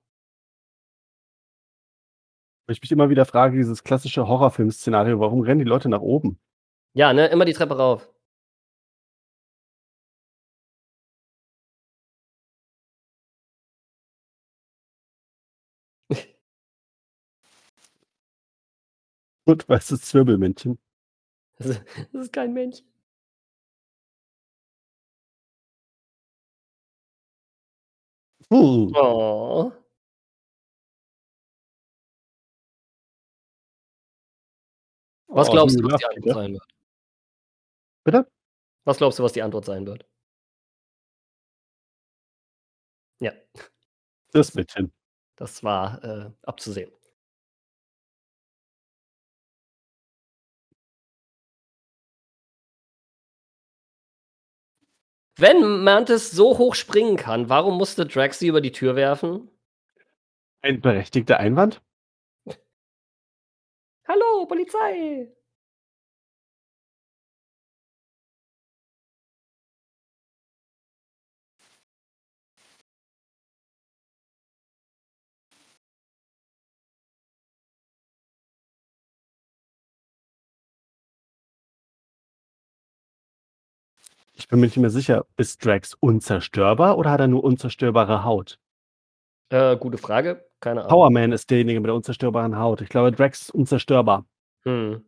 [2.70, 6.38] Ich mich immer wieder frage, dieses klassische Horrorfilm-Szenario, warum rennen die Leute nach oben?
[6.92, 8.11] Ja, ne, immer die Treppe rauf.
[19.48, 20.78] Und weißes Zwirbelmännchen.
[21.58, 21.82] Das ist
[22.12, 22.87] das ist kein Männchen.
[28.50, 28.92] Hm.
[28.94, 29.72] Oh.
[35.30, 36.06] Was Oh, glaubst du, was die.
[36.06, 36.62] Antwort sein wird?
[38.06, 38.26] Bitte?
[38.87, 40.04] Was glaubst du, was die Antwort sein wird?
[43.20, 43.32] Ja.
[44.32, 44.92] Das Mädchen.
[45.37, 46.90] Das war, äh, abzusehen.
[55.40, 59.48] Wenn Mantis so hoch springen kann, warum musste Drax sie über die Tür werfen?
[60.62, 61.81] Ein berechtigter Einwand?
[64.09, 65.33] „Hallo, Polizei!“
[84.38, 88.61] Ich bin mir nicht mehr sicher, ist Drax unzerstörbar oder hat er nur unzerstörbare Haut?
[89.51, 90.46] Äh, gute Frage.
[90.61, 90.90] Keine Ahnung.
[90.90, 92.81] Power Man ist derjenige mit der unzerstörbaren Haut.
[92.81, 94.27] Ich glaube, Drax ist unzerstörbar.
[94.64, 95.05] Mhm.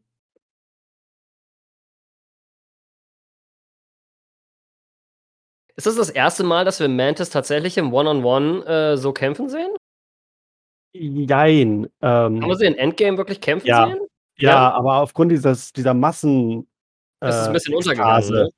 [5.76, 9.70] Ist das das erste Mal, dass wir Mantis tatsächlich im One-on-One, äh, so kämpfen sehen?
[10.92, 11.88] Jein.
[12.02, 13.86] Haben wir Ähm, sie in Endgame wirklich kämpfen ja.
[13.86, 13.98] sehen?
[14.38, 14.70] ja, Ja?
[14.72, 16.68] aber aufgrund dieses dieser Massen
[17.20, 18.50] Das ist 'n äh, bisschen untergegangen, ne?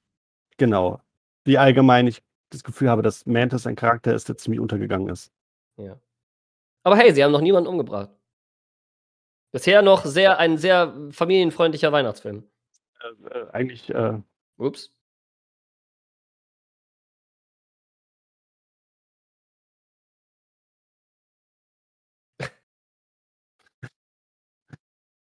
[0.59, 1.01] Genau.
[1.45, 5.33] Wie allgemein ich das Gefühl habe, dass Mantis ein Charakter ist, der ziemlich untergegangen ist.
[5.77, 5.99] Ja.
[6.85, 8.11] Aber hey, sie haben noch niemanden umgebracht.
[9.53, 12.45] Bisher noch sehr ein sehr familienfreundlicher Weihnachtsfilm.
[13.03, 14.19] Äh, äh, eigentlich, äh
[14.59, 14.91] Ups.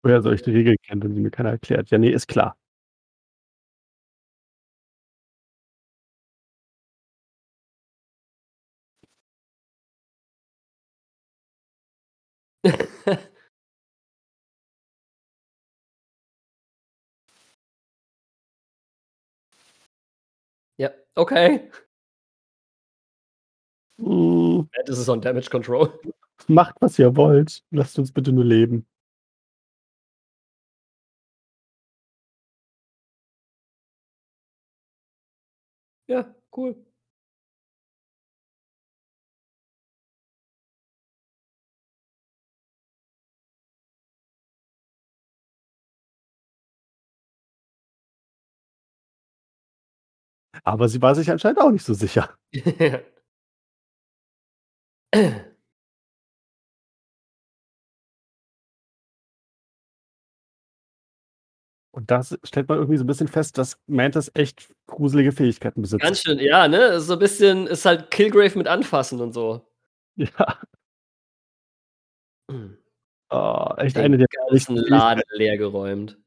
[0.04, 1.90] Woher soll ich die Regeln kennen, wenn sie mir keiner erklärt?
[1.90, 2.58] Ja, ne, ist klar.
[20.80, 21.70] Ja, okay.
[24.00, 24.68] Hm.
[24.76, 26.00] Mantis ist on Damage Control.
[26.48, 27.64] Macht, was ihr wollt.
[27.72, 28.86] Lasst uns bitte nur leben.
[36.08, 36.76] Ja, cool.
[50.66, 52.30] Aber sie war sich anscheinend auch nicht so sicher.
[61.96, 66.02] Und das stellt man irgendwie so 'n bisschen fest, dass Mantis echt gruselige Fähigkeiten besitzt.
[66.04, 67.00] Ganz schön, ja, ne?
[67.00, 69.62] So 'n bisschen ist halt Killgrave mit anfassen und so.
[70.18, 70.60] Ja.
[73.32, 76.18] Oh, echt Den eine der ganzen Laden leergeräumt.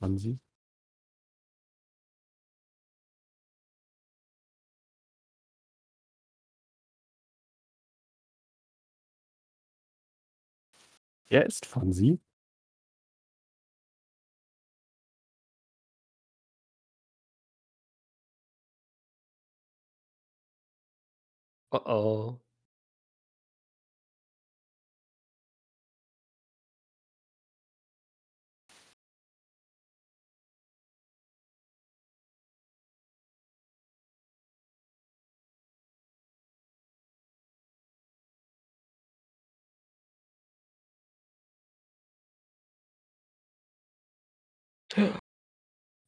[0.00, 0.36] Swansea?
[11.30, 12.20] Er ist Fonzie?
[21.72, 22.40] Oh, oh.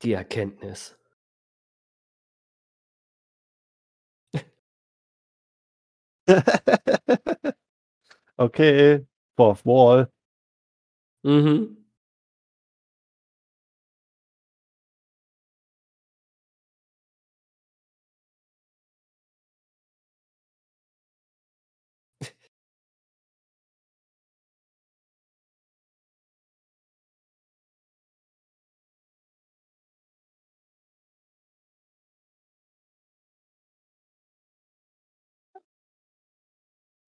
[0.02, 0.96] Die Erkenntnis.
[8.38, 10.08] Okay, Fourth Wall.
[11.24, 11.77] Mhm.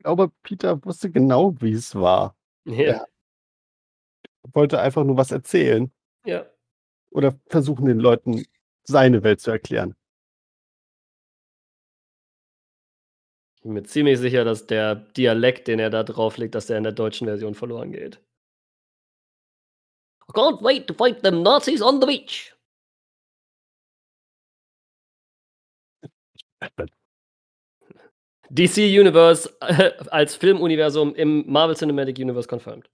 [0.01, 2.37] Glaube, Peter wusste genau, wie es war.
[2.65, 3.05] Ja.
[4.43, 5.93] Er wollte einfach nur was erzählen.
[6.25, 6.47] Ja.
[7.11, 8.45] Oder versuchen, den Leuten
[8.85, 9.95] seine Welt zu erklären.
[13.57, 16.85] Ich bin mir ziemlich sicher, dass der Dialekt, den er da drauflegt, dass der in
[16.85, 18.21] der deutschen Version verloren geht.
[20.29, 22.55] I can't wait to fight them Nazis on the beach.
[28.51, 32.89] DC Universe äh, als Filmuniversum im Marvel Cinematic Universe confirmed.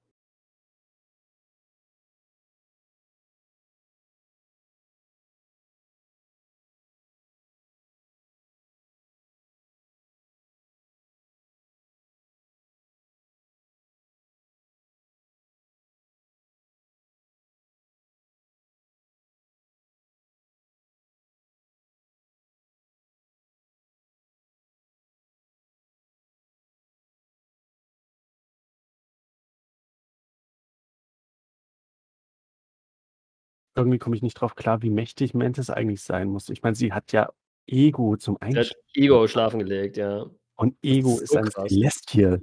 [33.77, 36.49] Irgendwie komme ich nicht drauf klar, wie mächtig Mantis eigentlich sein muss.
[36.49, 37.29] Ich meine, sie hat ja
[37.67, 38.81] Ego zum Sie hat Einschlafen.
[38.95, 40.27] Ego schlafen gelegt, ja.
[40.59, 41.69] Und Ego ist ist so ein krass.
[41.69, 42.41] Celestial.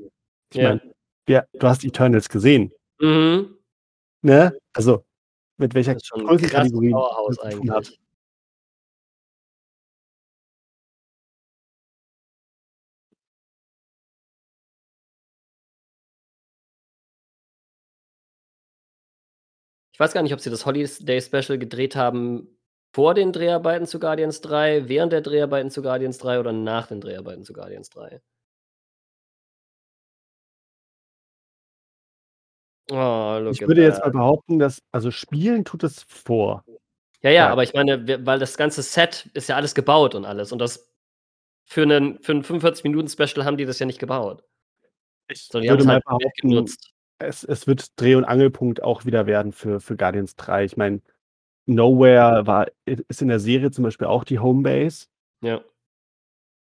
[0.53, 0.61] Ich Ja.
[0.61, 0.81] meine,
[1.25, 2.71] wer du hast Eternals gesehen,
[3.01, 3.57] Mhm.
[4.23, 4.57] ne?
[4.73, 5.05] Also,
[5.57, 7.85] mit welcher Das ist schon 'n krasses Größenkategorie Powerhouse das zu tun hat.
[7.85, 7.99] eigentlich.
[19.95, 22.47] Ich weiß gar nicht, ob sie das Holiday Special gedreht haben
[22.95, 26.99] vor den Dreharbeiten zu Guardians 3, während der Dreharbeiten zu Guardians 3 oder nach den
[26.99, 28.19] Dreharbeiten zu Guardians 3.
[32.91, 34.11] Oh, look Ich würde jetzt mal that.
[34.11, 36.63] behaupten, dass also, spielen tut es vor.
[37.21, 37.51] Ja, ja, Ja.
[37.51, 40.89] aber ich meine, weil das ganze Set ist ja alles gebaut und alles und das
[41.65, 44.43] für 'nen für 'n 45 Minuten Special haben die das ja nicht gebaut.
[45.29, 46.92] Ich Sondern die würde haben's mal halt behaupten, genutzt.
[47.19, 50.65] Es es wird Dreh und Angelpunkt auch wieder werden für für Guardians 3.
[50.65, 51.01] Ich meine,
[51.67, 55.07] Nowhere war ist in der Serie zum Beispiel auch die Homebase.
[55.41, 55.63] Ja.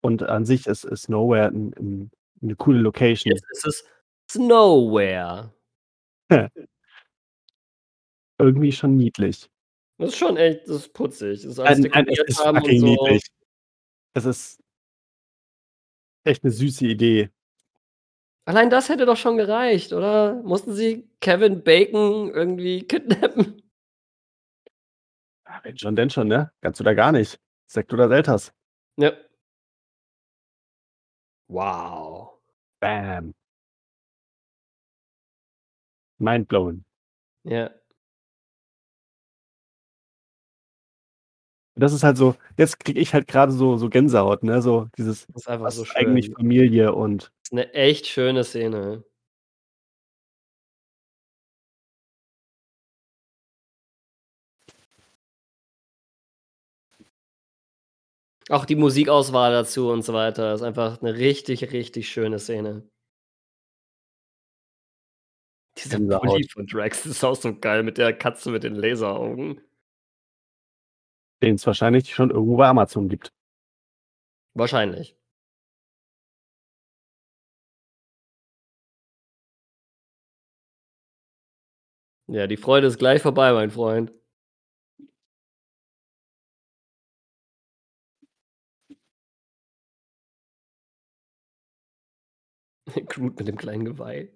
[0.05, 2.11] Und an sich ist ist Nowhere 'n 'n
[2.41, 3.31] 'ne coole Location.
[3.33, 3.85] Jetzt ist es
[4.31, 5.53] Snowhere.
[8.41, 9.51] Irgendwie schon niedlich.
[9.99, 11.43] Das ist schon echt das ist putzig.
[11.43, 12.87] Das ist alles Nein, nein, es ist fucking so.
[12.87, 13.23] niedlich.
[14.15, 14.61] Es ist
[16.27, 17.31] echt 'ne süße Idee.
[18.49, 20.35] Allein das hätte doch schon gereicht, oder?
[20.43, 23.63] Mussten sie Kevin Bacon irgendwie kidnappen?
[25.47, 26.51] Ja, wenn schon, denn schon, ne?
[26.61, 27.39] Ganz oder gar nicht.
[27.67, 28.53] Sekt oder Selters.
[28.97, 29.13] Ja.
[31.51, 32.39] Wow.
[32.81, 33.35] Bam.
[36.21, 36.85] Mind blown.
[37.45, 37.80] Ja.
[41.81, 44.63] Das ist halt so jetzt kriege ich halt grade so so Gänsehaut, ne?
[44.63, 46.37] So dieses Das ist einfach so ist eigentlich schön.
[46.37, 49.03] Familie und Ist 'ne echt schöne Szene.
[58.49, 62.83] Auch die Musikauswahl dazu und so weiter ist einfach 'ne richtig, richtig schöne Szene.
[65.79, 66.01] Dieser.
[66.01, 69.61] Pulli von Drax ist auch so geil mit der Katze mit den Laseraugen.
[71.43, 73.33] Den's wahrscheinlich schon irgendwo bei Amazon gibt.
[74.55, 75.17] Wahrscheinlich.
[82.29, 84.13] Ja, die Freude ist gleich vorbei, mein Freund.
[93.09, 94.31] Groot mit dem kleinen Geweih.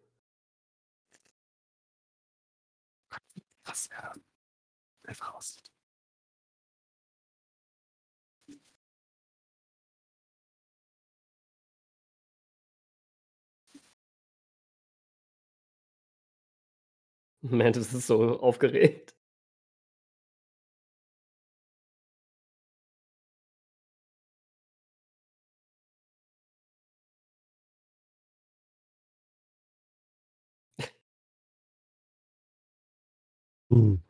[3.65, 4.13] Krass, ja.
[5.07, 5.74] Einfach aussieht.
[17.51, 19.15] Mantis ist so aufgeregt.
[33.71, 34.05] Mhm.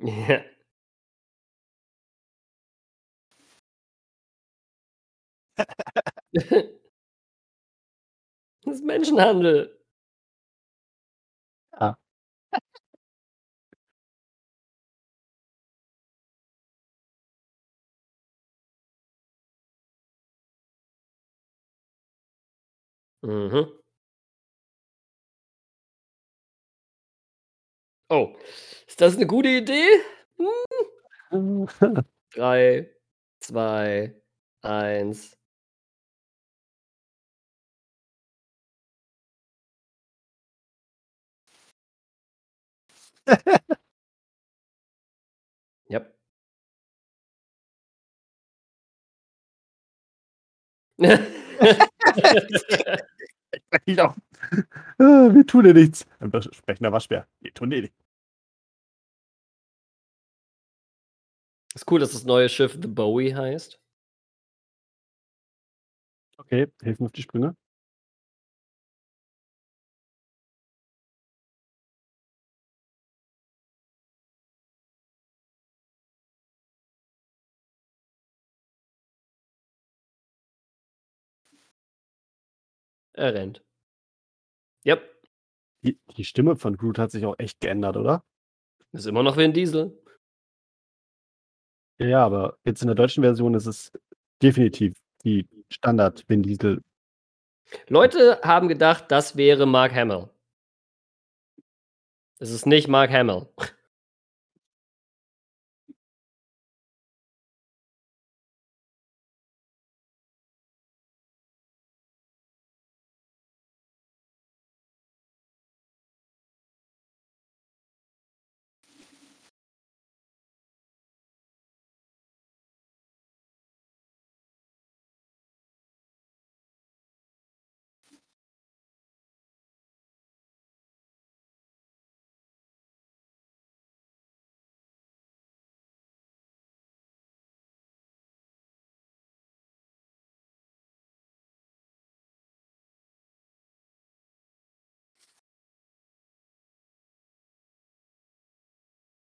[0.00, 0.44] Ja.
[8.64, 9.76] Das ist Menschenhandel.
[11.80, 11.96] Ja.
[23.24, 23.72] Mhm.
[28.10, 28.34] Oh,
[28.86, 29.86] ist das 'ne gute Idee?
[31.30, 31.66] Hm.
[32.34, 32.90] 3
[33.40, 34.14] 2,
[34.62, 35.36] 1.
[50.98, 51.18] Äh,
[55.34, 56.06] wir tun dir nichts.
[56.20, 57.26] Ein sprechender Waschbär.
[57.40, 57.96] Wir tun dir nichts.
[61.74, 63.78] Ist cool, dass das neue Schiff The Bowie heißt.
[66.38, 67.56] Okay, hilf mir auf die Sprünge.
[83.22, 83.62] Er rennt.
[84.82, 85.08] Jap.
[85.84, 88.24] Die die Stimme von Groot hat sich auch echt geändert, oder?
[88.90, 89.96] Ist immer noch Vin Diesel.
[91.98, 93.92] Ja, aber jetzt in der deutschen Version ist es
[94.42, 96.82] definitiv die Standard Vin Diesel.
[97.86, 100.28] Leute haben gedacht, das wäre Mark Hamill.
[102.40, 103.46] Es ist nicht Mark Hamill.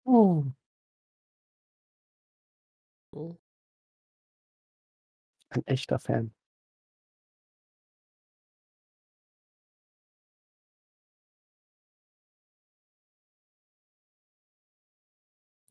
[0.07, 0.55] Oh.
[3.13, 3.37] Oh.
[5.53, 6.35] Ein echter Fan.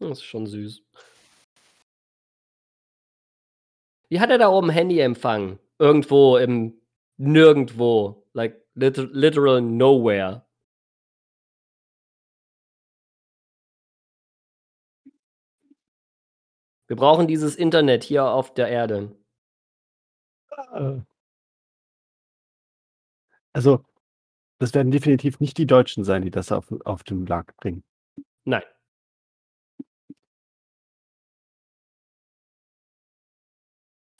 [0.01, 0.83] Das ist schon süß.
[4.11, 5.59] Wie hat er da oben Handyempfang?
[5.79, 6.73] Irgendwo im
[7.17, 10.42] Nirgendwo, like lit literal nowhere.
[16.93, 19.15] Wir brauchen dieses Internet hier auf der Erde.
[20.51, 21.03] Äh.
[23.55, 23.85] Also,
[24.59, 27.83] das werden definitiv nicht die Deutschen sein, die das auf auf den Markt bringen.
[28.45, 28.63] Nein.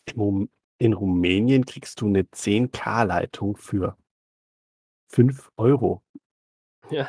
[0.08, 0.50] In Rum
[0.80, 3.96] in Rumänien kriegst du 'ne 10K-Leitung für
[5.12, 6.02] 5 €.
[6.92, 7.08] Ja.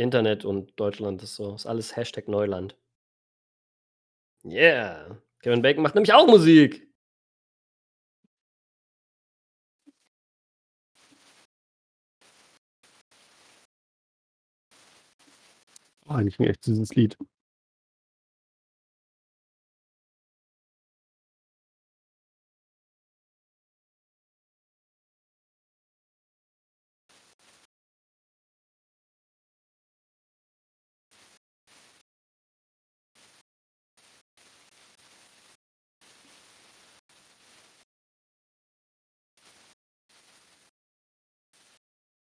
[0.00, 2.76] Internet und Deutschland ist so ist alles Hashtag Neuland.
[4.44, 5.16] Yeah.
[5.42, 6.90] Kevin Bacon macht nämlich auch Musik.
[16.08, 17.16] Oh, eigentlich 'n echt süßes Lied.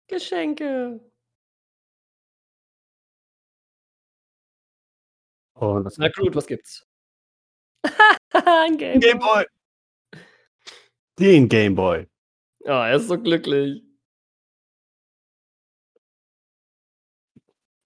[0.08, 1.00] Geschenke.
[5.54, 6.86] Oh, das Na Groot, was gibt's?
[8.32, 9.00] Ein Gameboy.
[9.00, 9.44] Gameboy.
[11.18, 12.06] Den Gameboy.
[12.60, 13.82] Oh, er ist so glücklich.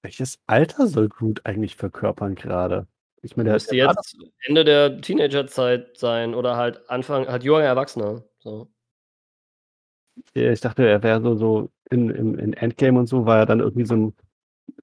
[0.03, 2.89] Welches Alter soll Groot eigentlich verkörpern grade?
[3.23, 8.25] Ich meine, der Müsste jetzt Ende der Teenagerzeit sein oder halt Anfang halt junger Erwachsener,
[8.41, 8.68] so.
[10.34, 13.46] Ja, ich dachte, er wäre so so in im in Endgame und so war er
[13.46, 14.14] dann irgendwie so 'n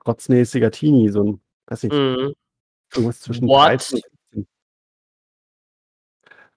[0.07, 2.33] rotznäsiger Teenie, so 'n weiß nicht, Mhm.
[2.95, 3.67] irgendwas zwischen What?
[3.69, 4.03] 13 und
[4.33, 4.47] 17.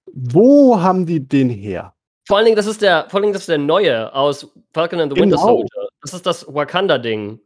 [0.09, 1.95] Wo haben die den her?
[2.27, 5.01] Vor allen Dingen, das ist der vor allen Dingen, das ist der Neue aus Falcon
[5.01, 5.47] and the Winter Genau.
[5.49, 5.89] Soldier.
[6.03, 7.41] Das ist das Wakanda-Ding.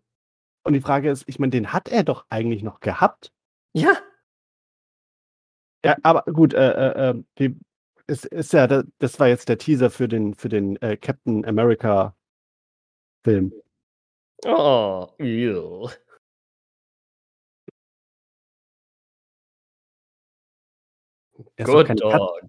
[0.65, 3.31] Und die Frage ist, ich meine, den hat er doch eigentlich noch gehabt.
[3.75, 3.97] Ja.
[5.85, 7.57] Ja, aber gut, äh, äh, ähm, die
[8.09, 11.45] es ist ja da das war jetzt der Teaser für den für den, äh, Captain
[11.45, 12.15] America
[13.25, 13.53] Film.
[14.47, 15.89] Oh, ew.
[21.65, 22.49] Good dog.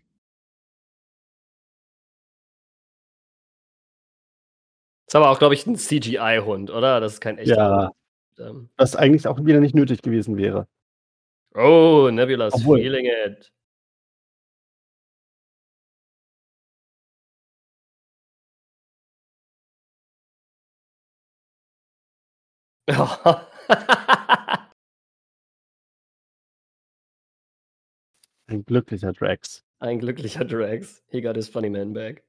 [5.09, 6.99] Ist aber auch, glaube ich, 'n CGI-Hund, oder?
[6.99, 7.87] Das ist kein echter Ja.
[7.87, 7.93] Hund.
[8.39, 10.67] Ähm Was eigentlich auch wieder nicht nötig gewesen wäre.
[11.55, 13.49] Oh, Nebula's Obwohl feeling it.
[28.47, 29.63] Ein glücklicher Drax.
[29.79, 31.03] Ein glücklicher Drax.
[31.09, 32.23] He got his funny man back.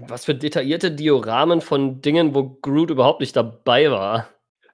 [0.00, 4.28] Was für detaillierte Dioramen von Dingen, wo Groot überhaupt nicht dabei war.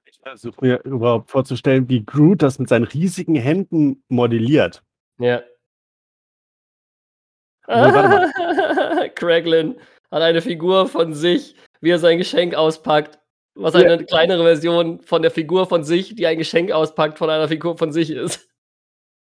[0.05, 4.83] Ich versuche mir überhaupt vorzustellen, wie Groot das mit seinen riesigen Händen modelliert.
[5.19, 5.41] Ja.
[7.67, 8.31] Mal.
[9.15, 9.79] Craiglin
[10.11, 13.19] hat eine Figur von sich, wie er sein Geschenk auspackt,
[13.55, 13.81] was Ja.
[13.81, 17.77] eine kleinere Version von der Figur von sich, die ein Geschenk auspackt, von einer Figur
[17.77, 18.49] von sich ist.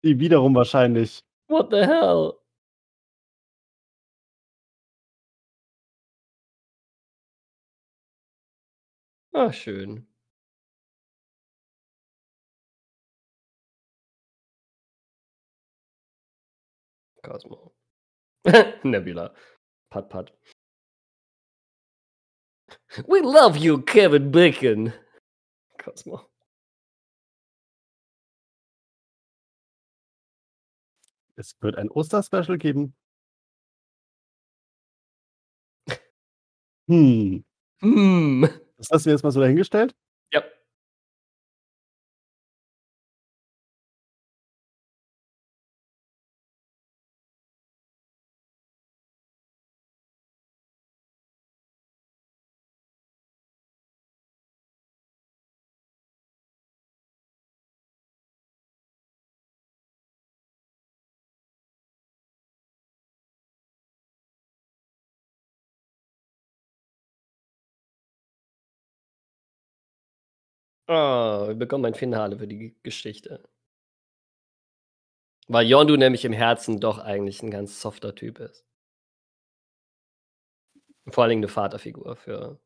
[0.04, 1.20] Die wiederum wahrscheinlich
[1.50, 2.34] What the hell?
[9.34, 10.08] Ah, schön.
[17.24, 17.72] Cosmo.
[18.84, 19.32] Nebula.
[19.92, 20.32] Pat, pat.
[23.08, 24.94] We love you, Kevin Bacon.
[25.80, 26.30] Cosmo.
[31.38, 32.94] Es wird ein Osterspecial geben.
[36.90, 37.44] Hm.
[37.82, 38.63] Hm.
[38.84, 39.96] Das hast du jetzt mal so dahingestellt?
[70.90, 73.44] Ah, wir bekommen ein Finale für die Geschichte.
[75.50, 78.64] Weil Yondu nämlich im Herzen doch eigentlich 'n ganz softer Typ ist.
[81.12, 82.60] Vor allen Dingen 'ne Vaterfigur für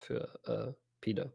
[0.00, 1.32] für, äh, Peter.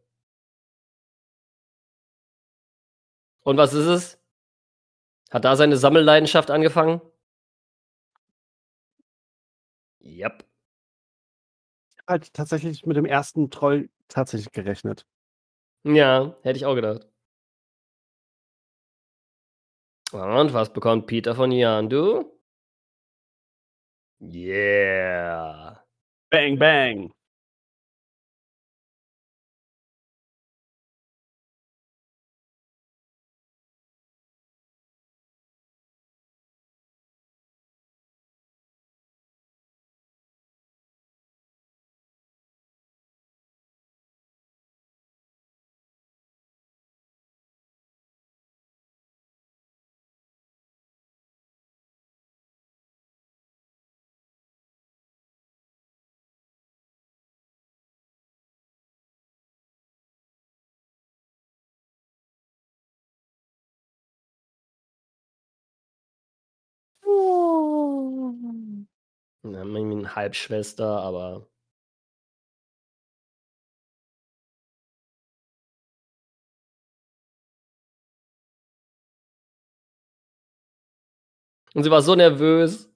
[3.46, 4.18] Und was ist es?
[5.30, 7.00] Hat da seine Sammelleidenschaft angefangen?
[10.22, 10.44] Habe
[12.08, 15.04] halt tatsächlich mit dem ersten Troll tatsächlich gerechnet.
[15.84, 17.06] Ja, hätte ich auch gedacht.
[20.12, 22.24] Und was bekommt Peter von Yondu?
[24.20, 25.76] Yeah.
[26.30, 27.12] Bang, bang.
[69.44, 71.46] Ja, irgendwie 'n Halbschwester, aber
[81.74, 82.88] Und sie war so nervös.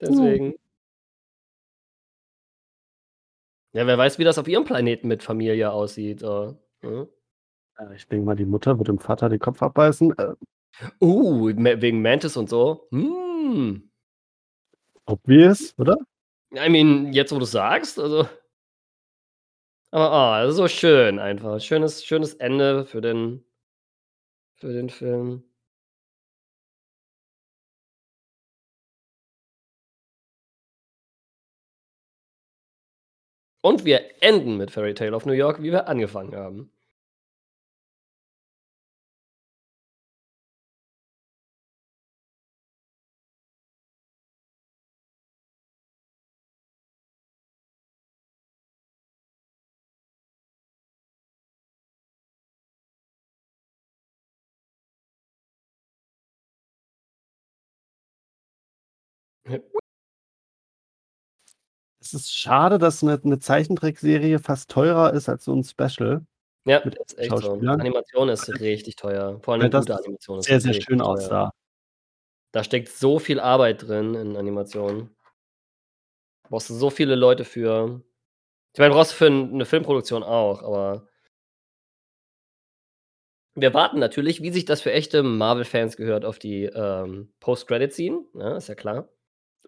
[0.00, 0.54] Deswegen.
[3.74, 7.08] Ja, wer weiß, wie das auf ihrem Planeten mit Familie aussieht, ne?
[7.78, 10.12] Äh, ich denke mal, die Mutter wird dem Vater den Kopf abbeißen.
[10.18, 10.34] Äh,
[11.00, 12.88] Uh, wegen Mantis und so?
[12.92, 13.89] Hm.
[15.06, 15.96] Obvious, oder?
[16.52, 18.28] I mean, jetzt, wo du's sagst, also
[19.92, 21.60] aber, ah, so schön einfach.
[21.60, 23.44] Schönes schönes Ende für den
[24.60, 25.42] für den Film.
[33.62, 36.70] Und wir enden mit Fairy Tale of New York, wie wir angefangen haben.
[62.02, 66.24] Es ist schade, dass 'ne 'ne Zeichentrickserie fast teurer ist als so 'n Special
[66.66, 67.66] Ja, mit ist echt so.
[67.78, 69.40] Animation ist richtig teuer.
[69.42, 71.40] Vor allem das gute Animation ist sehr, sehr schön teuer.
[71.40, 71.52] aussah.
[72.54, 75.10] Da steckt so viel Arbeit drin in Animation.
[76.50, 78.02] Brauchst du so viele Leute für.
[78.74, 81.08] Ich meine, brauchst du für 'n 'ne Filmproduktion auch, aber
[83.56, 88.56] wir warten natürlich, wie sich das für echte Marvel-Fans gehört, auf die, ähm, Post-Credit-Scene, ne,
[88.56, 89.08] ist ja klar.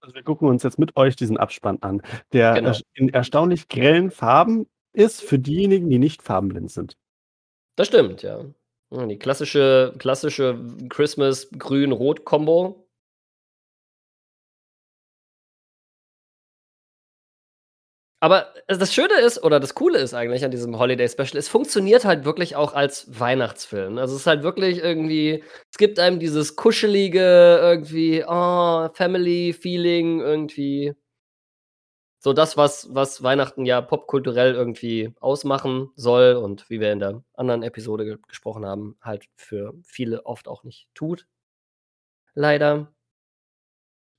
[0.04, 2.72] Also, wir gucken uns jetzt mit euch diesen Abspann an, der Genau.
[2.94, 6.96] in erstaunlich grellen Farben ist für diejenigen, die nicht farbenblind sind.
[7.76, 8.44] Das stimmt, ja.
[8.90, 10.58] Die klassische klassische
[10.90, 11.48] Christmas
[18.22, 21.48] Aber, äh, das Schöne ist oder das Coole ist eigentlich an diesem Holiday Special, es
[21.48, 23.98] funktioniert halt wirklich auch als Weihnachtsfilm.
[23.98, 25.42] Also, es ist halt wirklich irgendwie
[25.72, 30.94] es gibt einem dieses kuschelige irgendwie, oh, Family-Feeling irgendwie.
[32.24, 37.24] So das, was was Weihnachten ja popkulturell irgendwie ausmachen soll und wie wir in der
[37.34, 41.26] anderen Episode ge gesprochen haben, halt für viele oft auch nicht tut.
[42.34, 42.92] Leider.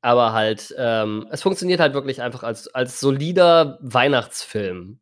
[0.03, 4.99] Aber halt, ähm, es funktioniert halt wirklich einfach als als solider Weihnachtsfilm.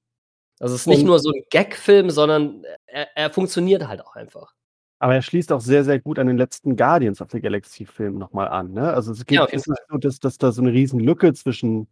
[0.59, 4.15] Also, es ist nicht Und nur so 'n Gagfilm, sondern er er funktioniert halt auch
[4.15, 4.53] einfach.
[5.01, 8.19] Aber er schließt auch sehr, sehr gut an den letzten Guardians of the Galaxy Film
[8.19, 8.93] noch mal an, ne?
[8.93, 11.87] Also, es Ja, jeden ist nicht so, dass dass da so 'ne Riesenlücke zwischen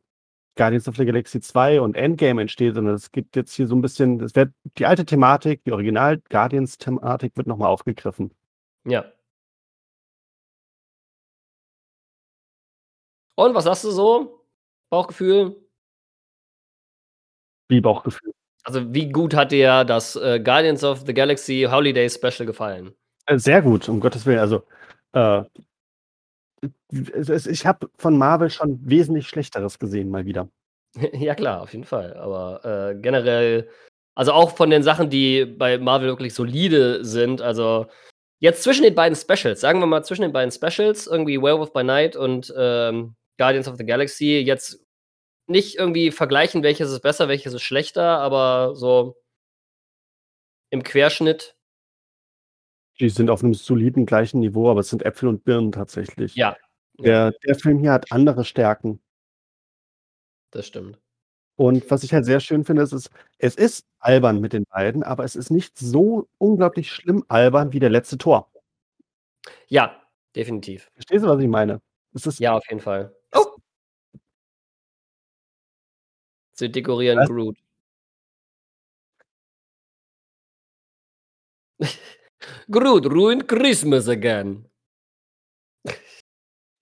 [0.57, 3.82] Guardians of the Galaxy 2 und Endgame entsteht, sondern es gibt jetzt hier so 'n
[3.82, 8.32] bisschen es wird die alte Thematik, die Original-Guardians-Thematik wird noch mal aufgegriffen.
[8.86, 9.12] Ja.
[13.40, 14.44] Und was sagst du so?
[14.90, 15.56] Bauchgefühl?
[17.70, 18.34] Wie Bauchgefühl?
[18.66, 22.94] Also, wie gut hat dir das, äh, Guardians of the Galaxy Holiday Special gefallen?
[23.28, 24.40] Äh, sehr gut, um Gottes Willen.
[24.40, 24.64] Also,
[25.14, 25.44] äh
[26.92, 30.50] ich habe von Marvel schon wesentlich Schlechteres gesehen mal wieder.
[31.14, 32.16] Ja klar, auf jeden Fall.
[32.16, 33.70] Aber, äh, generell
[34.16, 37.86] also, auch von den Sachen, die bei Marvel wirklich solide sind, also,
[38.40, 41.86] jetzt zwischen den beiden Specials sagen wir mal, zwischen den beiden Specials, irgendwie Werewolf by
[41.86, 44.80] Night und, ähm, Guardians of the Galaxy, jetzt
[45.48, 49.16] nicht irgendwie vergleichen, welches ist besser, welches ist schlechter, aber so
[50.74, 51.56] im Querschnitt
[53.00, 56.36] Die sind auf 'nem soliden gleichen Niveau, aber es sind Äpfel und Birnen tatsächlich.
[56.36, 56.56] Ja.
[57.00, 59.00] Der der Film hier hat andere Stärken.
[60.54, 61.00] Das stimmt.
[61.58, 65.04] Und was ich halt sehr schön finde, es ist es ist albern mit den beiden,
[65.04, 68.52] aber es ist nicht so unglaublich schlimm albern wie der letzte Thor.
[69.72, 70.02] Ja,
[70.36, 70.90] definitiv.
[70.96, 71.80] Verstehst du, was ich meine?
[72.14, 73.16] Es ist Ja, auf jeden Fall.
[76.60, 77.28] Sie dekorieren Was?
[77.30, 77.55] Groot.
[82.72, 84.66] Groot ruined Christmas again.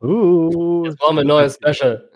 [0.02, 0.84] Uh.
[0.86, 2.10] Jetzt brauchen wir 'n neues Special.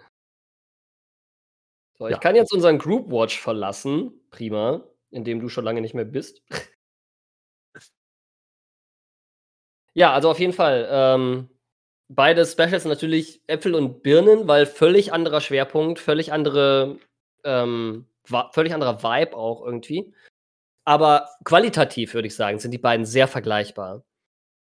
[1.99, 2.17] So, ich Ja.
[2.19, 6.41] kann jetzt unseren Group Watch verlassen, prima, in dem du schon lange nicht mehr bist.
[9.95, 11.49] Ja, also, auf jeden Fall, ähm,
[12.07, 16.97] beide Specials natürlich Äpfel und Birnen, weil völlig anderer Schwerpunkt, völlig andere,
[17.45, 18.07] ähm,
[18.51, 20.13] völlig anderer Vibe auch irgendwie.
[20.85, 24.03] Aber qualitativ würde ich sagen, sind die beiden sehr vergleichbar.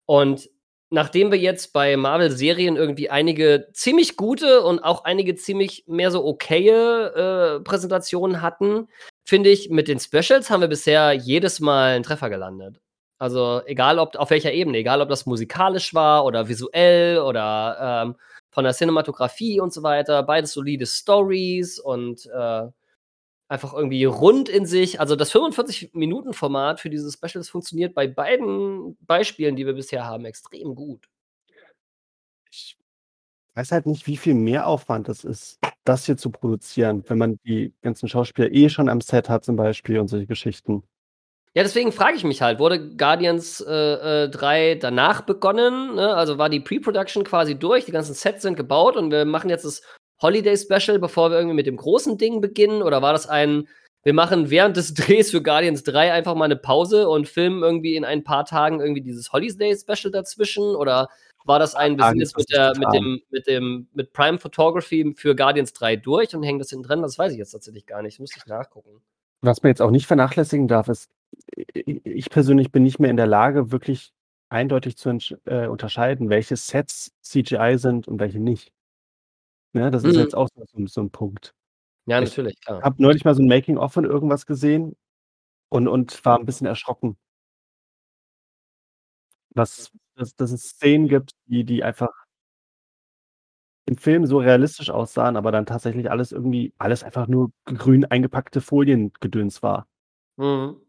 [0.06, 0.50] Und
[0.90, 6.24] nachdem wir jetzt bei Marvel-Serien irgendwie einige ziemlich gute und auch einige ziemlich mehr so
[6.24, 8.88] okaye, äh, Präsentationen hatten,
[9.24, 12.80] finde ich, mit den Specials haben wir bisher jedes Mal 'n Treffer gelandet.
[13.18, 18.16] Also, egal ob auf welcher Ebene, egal ob das musikalisch war oder visuell oder, ähm,
[18.54, 22.68] von der Cinematografie und so weiter, beides solide Storys und, äh,
[23.48, 25.00] einfach irgendwie rund in sich.
[25.00, 30.74] Also, das 45-Minuten-Format für diese Specials funktioniert bei beiden Beispielen, die wir bisher haben, extrem
[30.74, 31.08] gut.
[32.50, 32.76] Ich
[33.54, 37.72] weiß halt nicht, wie viel Mehraufwand das ist, das hier zu produzieren, wenn man die
[37.82, 40.82] ganzen Schauspieler eh schon am Set hat zum Beispiel und solche Geschichten.
[41.56, 46.12] Ja, deswegen frage ich mich halt, wurde Guardians, äh, äh, 3 danach begonnen, ne?
[46.16, 49.64] Also, war die Pre-Production quasi durch, die ganzen Sets sind gebaut und wir machen jetzt
[49.64, 49.80] das
[50.20, 52.82] Holiday Special, bevor wir irgendwie mit dem großen Ding beginnen?
[52.82, 53.68] Oder war das ein
[54.02, 57.94] wir machen während des Drehs für Guardians 3 einfach mal 'ne Pause und filmen irgendwie
[57.94, 60.74] in ein paar Tagen irgendwie dieses Holiday Special dazwischen?
[60.74, 61.08] Oder
[61.44, 63.88] war das ein wir sind Tagen jetzt ist das mit der mit dem mit dem
[63.92, 67.02] mit Prime Photography für Guardians 3 durch und hängen das hinten dran?
[67.02, 69.00] Das weiß ich jetzt tatsächlich gar nicht, müsste ich nachgucken.
[69.42, 71.10] Was man jetzt auch nicht vernachlässigen darf, ist,
[71.74, 74.12] ich persönlich bin nicht mehr in der Lage, wirklich
[74.48, 75.10] eindeutig zu
[75.46, 78.70] äh, unterscheiden, welche Sets CGI sind und welche nicht.
[79.76, 80.20] Ne, das ist Mhm.
[80.20, 81.52] jetzt auch so so 'n so 'n Punkt.
[82.06, 82.84] Ja, Ich natürlich, klar.
[82.84, 84.96] habe neulich mal so 'n Making of von irgendwas gesehen
[85.70, 87.16] und und war 'n bisschen erschrocken.
[89.56, 92.10] Was dass dass es Szenen gibt, die die einfach
[93.88, 98.60] im Film so realistisch aussahen, aber dann tatsächlich alles irgendwie alles einfach nur grün eingepackte
[98.62, 99.86] Foliengedöns war.
[100.38, 100.84] Mhm.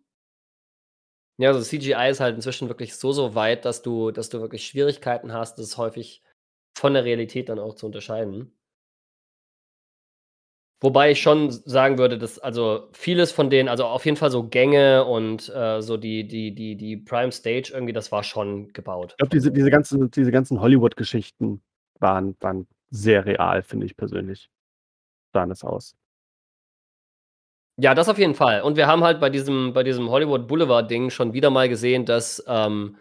[1.40, 4.66] Ja, also CGI ist halt inzwischen wirklich so, so weit, dass du dass du wirklich
[4.68, 6.22] Schwierigkeiten hast, das häufig
[6.78, 8.52] von der Realität dann auch zu unterscheiden.
[10.82, 14.48] Wobei ich schon sagen würde, dass also vieles von denen also auf jeden Fall so
[14.48, 19.12] Gänge und, äh, so die die die die Prime Stage irgendwie, das war schon gebaut.
[19.14, 21.62] Ich glaube, diese diese ganzen diese ganzen Hollywood-Geschichten
[22.00, 24.50] waren waren sehr real, finde ich persönlich.
[25.34, 25.96] Sahen es aus.
[27.80, 28.62] Ja, das auf jeden Fall.
[28.62, 32.44] Und wir haben halt bei diesem bei diesem Hollywood Boulevard-Ding schon wieder mal gesehen, dass,
[32.48, 32.96] ähm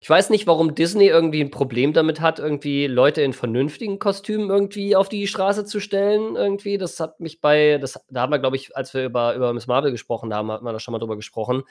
[0.00, 4.50] ich weiß nicht, warum Disney irgendwie 'n Problem damit hat, irgendwie Leute in vernünftigen Kostümen
[4.50, 6.78] irgendwie auf die Straße zu stellen irgendwie.
[6.78, 9.66] Das hat mich bei das da haben wir, glaube ich, als wir über über Miss
[9.66, 11.64] Marvel gesprochen haben, hatten wir da schon mal drüber gesprochen,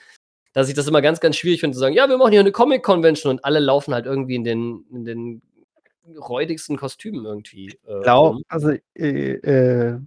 [0.53, 2.51] dass ich das immer ganz, ganz schwierig finde zu sagen: „Ja, wir machen hier 'ne
[2.53, 5.41] Comic-Convention“ und alle laufen halt irgendwie in den in den
[6.17, 8.43] räudigsten Kostümen irgendwie, äh, Glau rum.
[8.49, 9.99] also, äh, äh,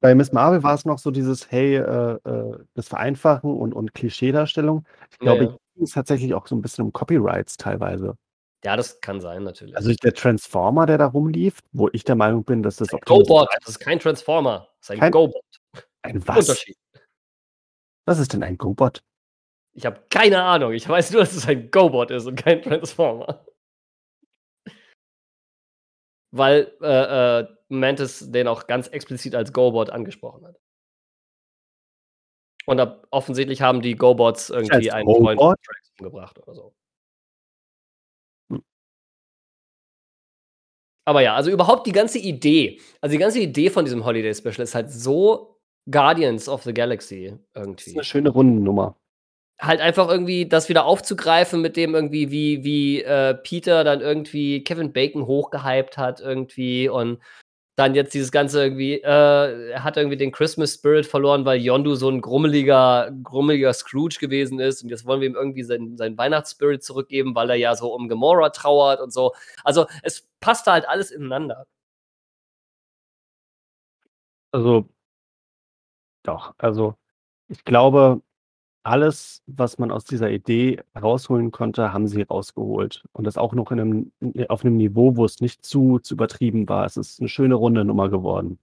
[0.00, 4.84] bei Miss Marvel war's noch so dieses, hey, äh, äh, das Vereinfachen und und Klischeedarstellung.
[5.10, 5.50] Ich Ja, glaube, ja.
[5.50, 8.14] hier ging's tatsächlich auch so 'n bisschen um Copyrights teilweise.
[8.64, 9.76] Ja, das kann sein, natürlich.
[9.76, 13.48] Also, der Transformer, der da rumlief, wo ich der Meinung bin, dass das Ein GoBot,
[13.60, 15.42] das ist kein Transformer, das ist ein Kein GoBot.
[16.02, 16.38] Ein was?
[16.48, 16.76] Unterschied.
[18.08, 19.02] Was ist denn ein GoBot?
[19.74, 20.72] Ich habe keine Ahnung.
[20.72, 23.44] Ich weiß nur, dass es ein GoBot ist und kein Transformer.
[26.32, 30.56] Weil, äh, äh, Mantis den auch ganz explizit als GoBot angesprochen hat.
[32.66, 35.58] Und ab offensichtlich haben die GoBots irgendwie einen Freund GoBot?
[35.66, 36.72] Drax umgebracht oder so.
[38.50, 38.60] Hm.
[41.06, 44.60] Aber ja, also überhaupt die ganze Idee also die ganze Idee von diesem Holiday Special
[44.60, 45.56] ist halt so
[45.90, 48.04] Guardians of the Galaxy Das ist 'ne irgendwie.
[48.04, 48.99] schöne Rundennummer.
[49.60, 54.64] Halt einfach irgendwie das wieder aufzugreifen mit dem irgendwie, wie wie, äh, Peter dann irgendwie
[54.64, 57.18] Kevin Bacon hochgehypt hat irgendwie und
[57.76, 61.94] dann jetzt dieses Ganze irgendwie äh, er hat irgendwie den Christmas Spirit verloren, weil Yondu
[61.96, 66.18] so 'n grummeliger grummeliger Scrooge gewesen ist und jetzt wollen wir ihm irgendwie seinen seinen
[66.18, 69.34] Weihnachtsspirit zurückgeben, weil er ja so um Gamora trauert und so.
[69.64, 71.66] Also, es passte halt alles ineinander.
[74.52, 74.88] Also
[76.22, 76.94] doch, also,
[77.48, 78.22] ich glaube,
[78.84, 83.70] alles, was man aus dieser Idee rausholen konnte, haben sie rausgeholt und das auch noch
[83.72, 86.86] in 'nem n auf 'nem Niveau, wo es nicht zu zu übertrieben war.
[86.86, 88.58] Es ist 'ne schöne runde Nummer geworden.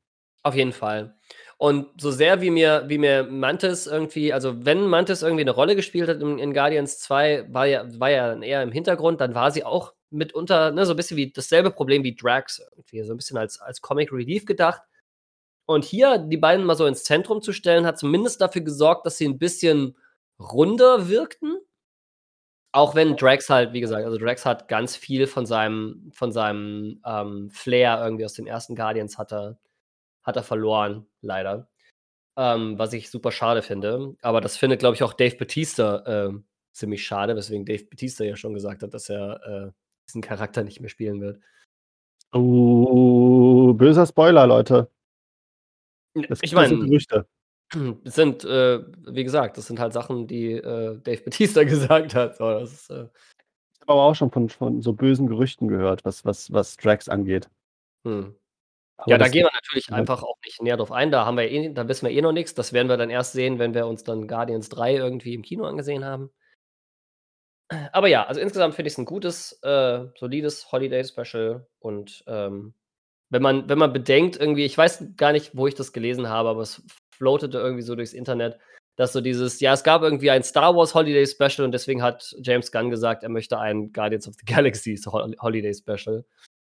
[0.46, 1.16] Auf jeden Fall.
[1.58, 5.76] Und so sehr wie mir wie mir Mantis irgendwie also, wenn Mantis irgendwie 'ne Rolle
[5.76, 9.52] gespielt hat in in Guardians 2, war ja war ja eher im Hintergrund, dann war
[9.52, 13.18] sie auch mitunter, ne, so 'n bisschen wie dasselbe Problem wie Drax irgendwie, so 'n
[13.18, 14.82] bisschen als als Comic Relief gedacht.
[15.68, 19.18] Und hier die beiden mal so ins Zentrum zu stellen, hat zumindest dafür gesorgt, dass
[19.18, 19.98] sie 'n bisschen
[20.40, 21.58] runder wirkten.
[22.74, 27.02] Auch wenn Drax halt wie gesagt, also Drax hat ganz viel von seinem von seinem,
[27.06, 29.58] ähm, Flair irgendwie aus den ersten Guardians hat er
[30.24, 31.70] hat er verloren, leider.
[32.38, 34.16] Ähm, was ich super schade finde.
[34.22, 38.36] Aber das findet, glaube ich, auch Dave Bautista, ähm, ziemlich schade, weswegen Dave Bautista ja
[38.36, 39.72] schon gesagt hat, dass er, äh,
[40.08, 41.40] diesen Charakter nicht mehr spielen wird.
[42.34, 44.92] Oh, böser Spoiler, Leute.
[46.30, 47.28] Es ich meine, Gerüchte.
[48.06, 52.38] Es sind, äh, wie gesagt, das sind halt Sachen, die, äh, Dave Bautista gesagt hat,
[52.38, 53.08] so, das ist, äh
[53.76, 57.10] Ich habe aber auch schon von von so bösen Gerüchten gehört, was was was Drax
[57.10, 57.50] angeht.
[58.04, 61.12] Aber Ja, da gehen wir natürlich einfach auch nicht näher drauf ein.
[61.12, 62.54] Da haben wir eh da wissen wir eh noch nix.
[62.56, 65.66] Das werden wir dann erst sehen, wenn wir uns dann Guardians 3 irgendwie im Kino
[65.66, 66.32] angesehen haben.
[67.92, 72.74] Aber ja, also insgesamt finde ich's 'n gutes, äh, solides Holiday Special und, ähm,
[73.30, 76.50] wenn man wenn man bedenkt irgendwie ich weiß gar nicht, wo ich das gelesen habe,
[76.50, 76.82] aber es
[77.18, 78.58] floatete irgendwie so durchs Internet,
[78.96, 82.36] dass so dieses ja, es gab irgendwie ein Star Wars Holiday Special und deswegen hat
[82.42, 86.26] James Gunn gesagt, er möchte ein Guardians of the Galaxy Hol Holiday Special.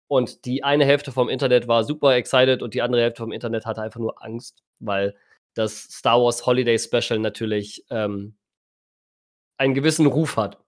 [0.09, 3.67] Und die eine Hälfte vom Internet war super excited und die andere Hälfte vom Internet
[3.67, 5.15] hatte einfach nur Angst, weil
[5.55, 8.35] das Star Wars Holiday Special natürlich, ähm
[9.59, 10.59] einen gewissen Ruf hat.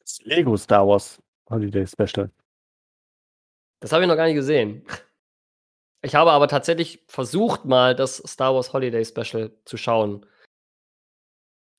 [0.00, 2.30] Das Lego Star Wars Holiday Special.
[3.80, 4.86] Das habe ich noch gar nicht gesehen.
[6.04, 10.26] Ich habe aber tatsächlich versucht, mal das Star Wars Holiday Special zu schauen.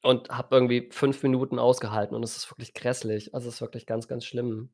[0.02, 3.34] Und habe irgendwie 5 Minuten ausgehalten und es ist wirklich grässlich.
[3.34, 4.70] Also, es ist wirklich ganz, ganz schlimm.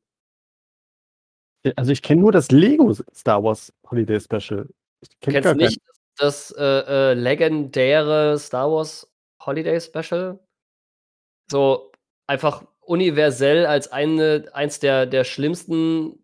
[1.63, 4.67] Äh, also, ich kenne nur das Lego Star Wars Holiday Special.
[5.01, 5.81] Ich kenne Kennst gar nicht
[6.17, 9.09] das, äh, äh, legendäre Star Wars
[9.45, 10.39] Holiday Special?
[11.49, 11.91] So
[12.27, 16.19] einfach universell als eine eins der der schlimmsten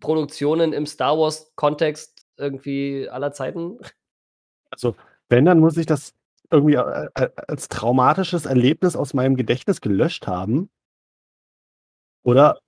[0.00, 3.78] Produktionen im Star Wars Kontext irgendwie aller Zeiten.
[4.70, 4.96] Also,
[5.28, 6.14] wenn, dann muss ich das
[6.50, 10.70] irgendwie a a als traumatisches Erlebnis aus meinem Gedächtnis gelöscht haben.
[12.24, 12.58] Oder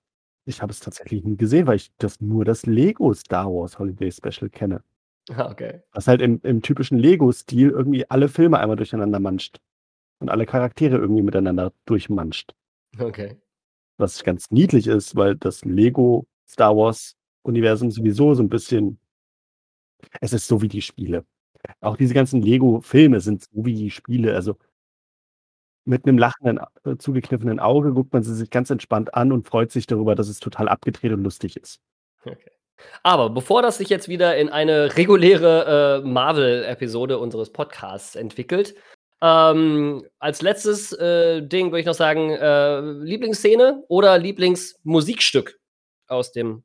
[0.47, 4.11] Ich habe es tatsächlich nie gesehen, weil ich das nur das Lego Star Wars Holiday
[4.11, 4.83] Special kenne.
[5.31, 5.81] Ah, okay.
[5.93, 9.59] Was halt im im typischen Lego-Stil irgendwie alle Filme einmal durcheinander manscht
[10.19, 12.53] und alle Charaktere irgendwie miteinander durchmanscht.
[12.99, 13.37] Okay.
[13.97, 18.99] Was ganz niedlich ist, weil das Lego Star Wars Universum sowieso so 'n bisschen
[20.21, 21.25] es ist so wie die Spiele.
[21.81, 24.35] Auch diese ganzen Lego-Filme sind so wie die Spiele.
[24.35, 24.57] Also
[25.85, 29.71] mit 'nem lachenden, äh, zugekniffenen Auge guckt man sie sich ganz entspannt an und freut
[29.71, 31.79] sich darüber, dass es total abgedreht und lustig ist.
[32.23, 32.51] Okay.
[33.03, 38.75] Aber bevor das sich jetzt wieder in eine reguläre, äh, Marvel-Episode unseres Podcasts entwickelt,
[39.21, 45.57] ähm, als letztes, äh, Ding würde ich noch sagen, äh, Lieblingsszene oder Lieblingsmusikstück
[46.07, 46.63] aus dem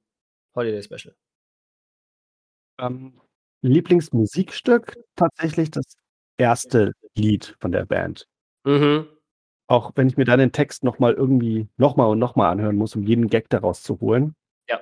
[0.55, 1.15] Holiday Special?
[2.79, 3.21] Ähm,
[3.63, 5.85] Lieblingsmusikstück tatsächlich das
[6.39, 6.93] 1.
[7.15, 8.27] Lied von der Band.
[8.65, 9.07] Mhm.
[9.69, 12.51] Auch wenn ich mir da den Text noch mal irgendwie noch mal und noch mal
[12.51, 14.35] anhören muss, um jeden Gag daraus zu holen.
[14.69, 14.81] Ja.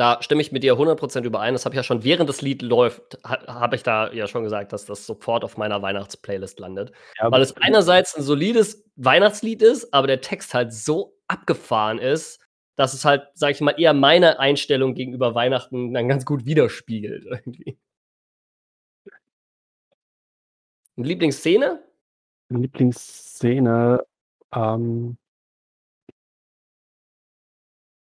[0.00, 1.54] Da stimme ich mit dir 100 % überein.
[1.54, 4.44] Das habe ich ja schon während das Lied läuft, ha habe ich da ja schon
[4.44, 6.92] gesagt, dass das sofort auf meiner Weihnachts-Playlist landet.
[7.18, 12.38] Ja, Weil es einerseits 'n solides Weihnachtslied ist, aber der Text halt so abgefahren ist,
[12.78, 17.24] dass es halt, sage ich mal, eher meine Einstellung gegenüber Weihnachten dann ganz gut widerspiegelt
[17.26, 17.78] irgendwie.
[20.96, 21.78] Lieblingsszene?
[22.50, 24.04] Lieblingsszene,
[24.54, 25.18] ähm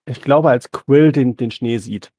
[0.09, 2.13] ich glaube, als Quill den den Schnee sieht.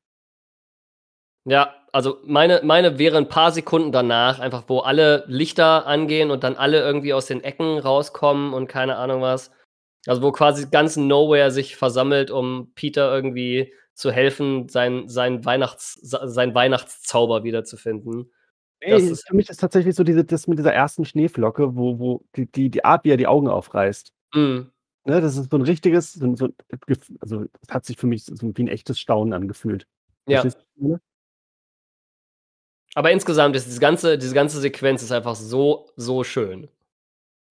[1.46, 6.44] Ja, also meine meine wäre 'n paar Sekunden danach, einfach wo alle Lichter angehen und
[6.44, 9.50] dann alle irgendwie aus den Ecken rauskommen und keine Ahnung was.
[10.08, 15.96] Also, wo quasi ganz Nowhere sich versammelt, um Peter irgendwie zu helfen, sein sein Weihnachts
[16.02, 18.32] sa seinen Weihnachtszauber wiederzufinden.
[18.90, 21.04] Das Ey, ist für mich ist tatsächlich so diese das mit dieser 1.
[21.04, 24.14] Schneeflocke, wo wo die die die Art, wie er die Augen aufreißt.
[24.36, 24.72] Mhm.
[25.06, 26.50] Ne, das ist so 'n richtiges so so
[27.22, 29.88] also, es hat sich für mich so wie 'n echtes Staunen angefühlt.
[30.28, 30.48] Ja.
[32.96, 36.68] Aber insgesamt ist diese ganze diese ganze Sequenz ist einfach so, so schön.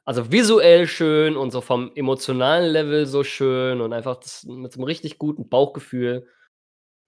[0.08, 4.78] Also, visuell schön und so vom emotionalen Level so schön und einfach das mit so
[4.78, 6.28] 'nem richtig guten Bauchgefühl.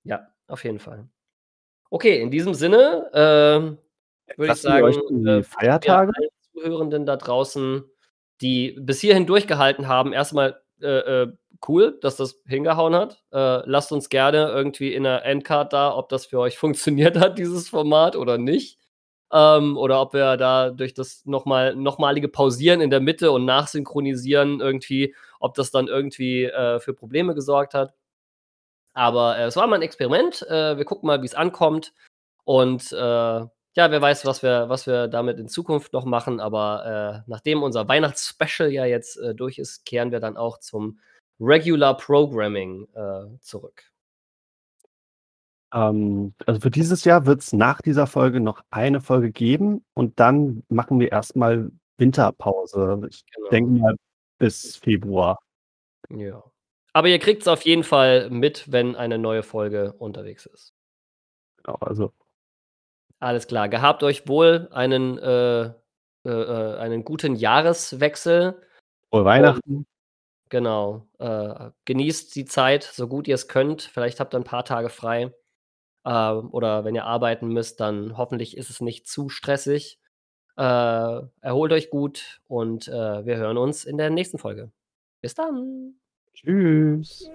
[0.05, 1.09] Ja, auf jeden Fall.
[1.91, 3.79] Okay, in diesem Sinne, ähm,
[4.37, 6.13] würde ich sagen, euch die äh, Feiertage.
[6.17, 7.85] allen Zuhörenden da draußen,
[8.43, 11.33] die bis hierhin durchgehalten haben, erst mal, äh, äh,
[11.69, 13.23] cool, dass das hingehauen hat.
[13.33, 17.39] Äh, lasst uns gerne irgendwie in der Endcard da, ob das für euch funktioniert hat,
[17.39, 18.79] dieses Format oder nicht.
[19.33, 23.45] Ähm, oder ob wir da durch das noch mal nochmalige Pausieren in der Mitte und
[23.45, 27.93] Nachsynchronisieren irgendwie ob das dann irgendwie, äh, für Probleme gesorgt hat.
[28.97, 30.43] Aber, äh, es war mal 'n Experiment.
[30.49, 31.93] Äh, wir gucken mal, wie's ankommt.
[32.45, 37.23] Und, äh, ja, wer weiß, was wir was wir damit in Zukunft noch machen, aber,
[37.27, 41.01] äh, nachdem unser Weihnachts-Special ja jetzt, äh, durch ist, kehren wir dann auch zum
[41.41, 42.89] Regular Programming,
[43.41, 43.85] zurück.
[45.73, 50.65] Ähm, also, für dieses Jahr wird's nach dieser Folge noch eine Folge geben und dann
[50.69, 53.07] machen wir erst mal Winterpause.
[53.11, 53.49] Ich Genau.
[53.51, 53.97] denke mal
[54.39, 55.39] bis Februar.
[56.11, 56.43] Ja.
[56.93, 60.75] Aber ihr kriegt's auf jeden Fall mit, wenn eine neue Folge unterwegs ist.
[61.65, 62.13] Genau, also
[63.21, 63.69] Alles klar.
[63.69, 65.73] Gehabt euch wohl, einen, äh, äh,
[66.27, 68.61] äh einen guten Jahreswechsel.
[69.11, 69.87] Frohe Und Weihnachten.
[70.51, 73.83] genau, äh, genießt die Zeit, so gut ihr's könnt.
[73.83, 75.35] Vielleicht habt ihr 'n paar Tage frei.
[76.09, 80.01] Ähm, oder wenn ihr arbeiten müsst, dann hoffentlich ist es nicht zu stressig.
[80.57, 84.73] Äh, erholt euch gut und, äh, wir hören uns in der nächsten Folge.
[85.21, 85.97] Bis dann.
[86.33, 87.31] Tschüss.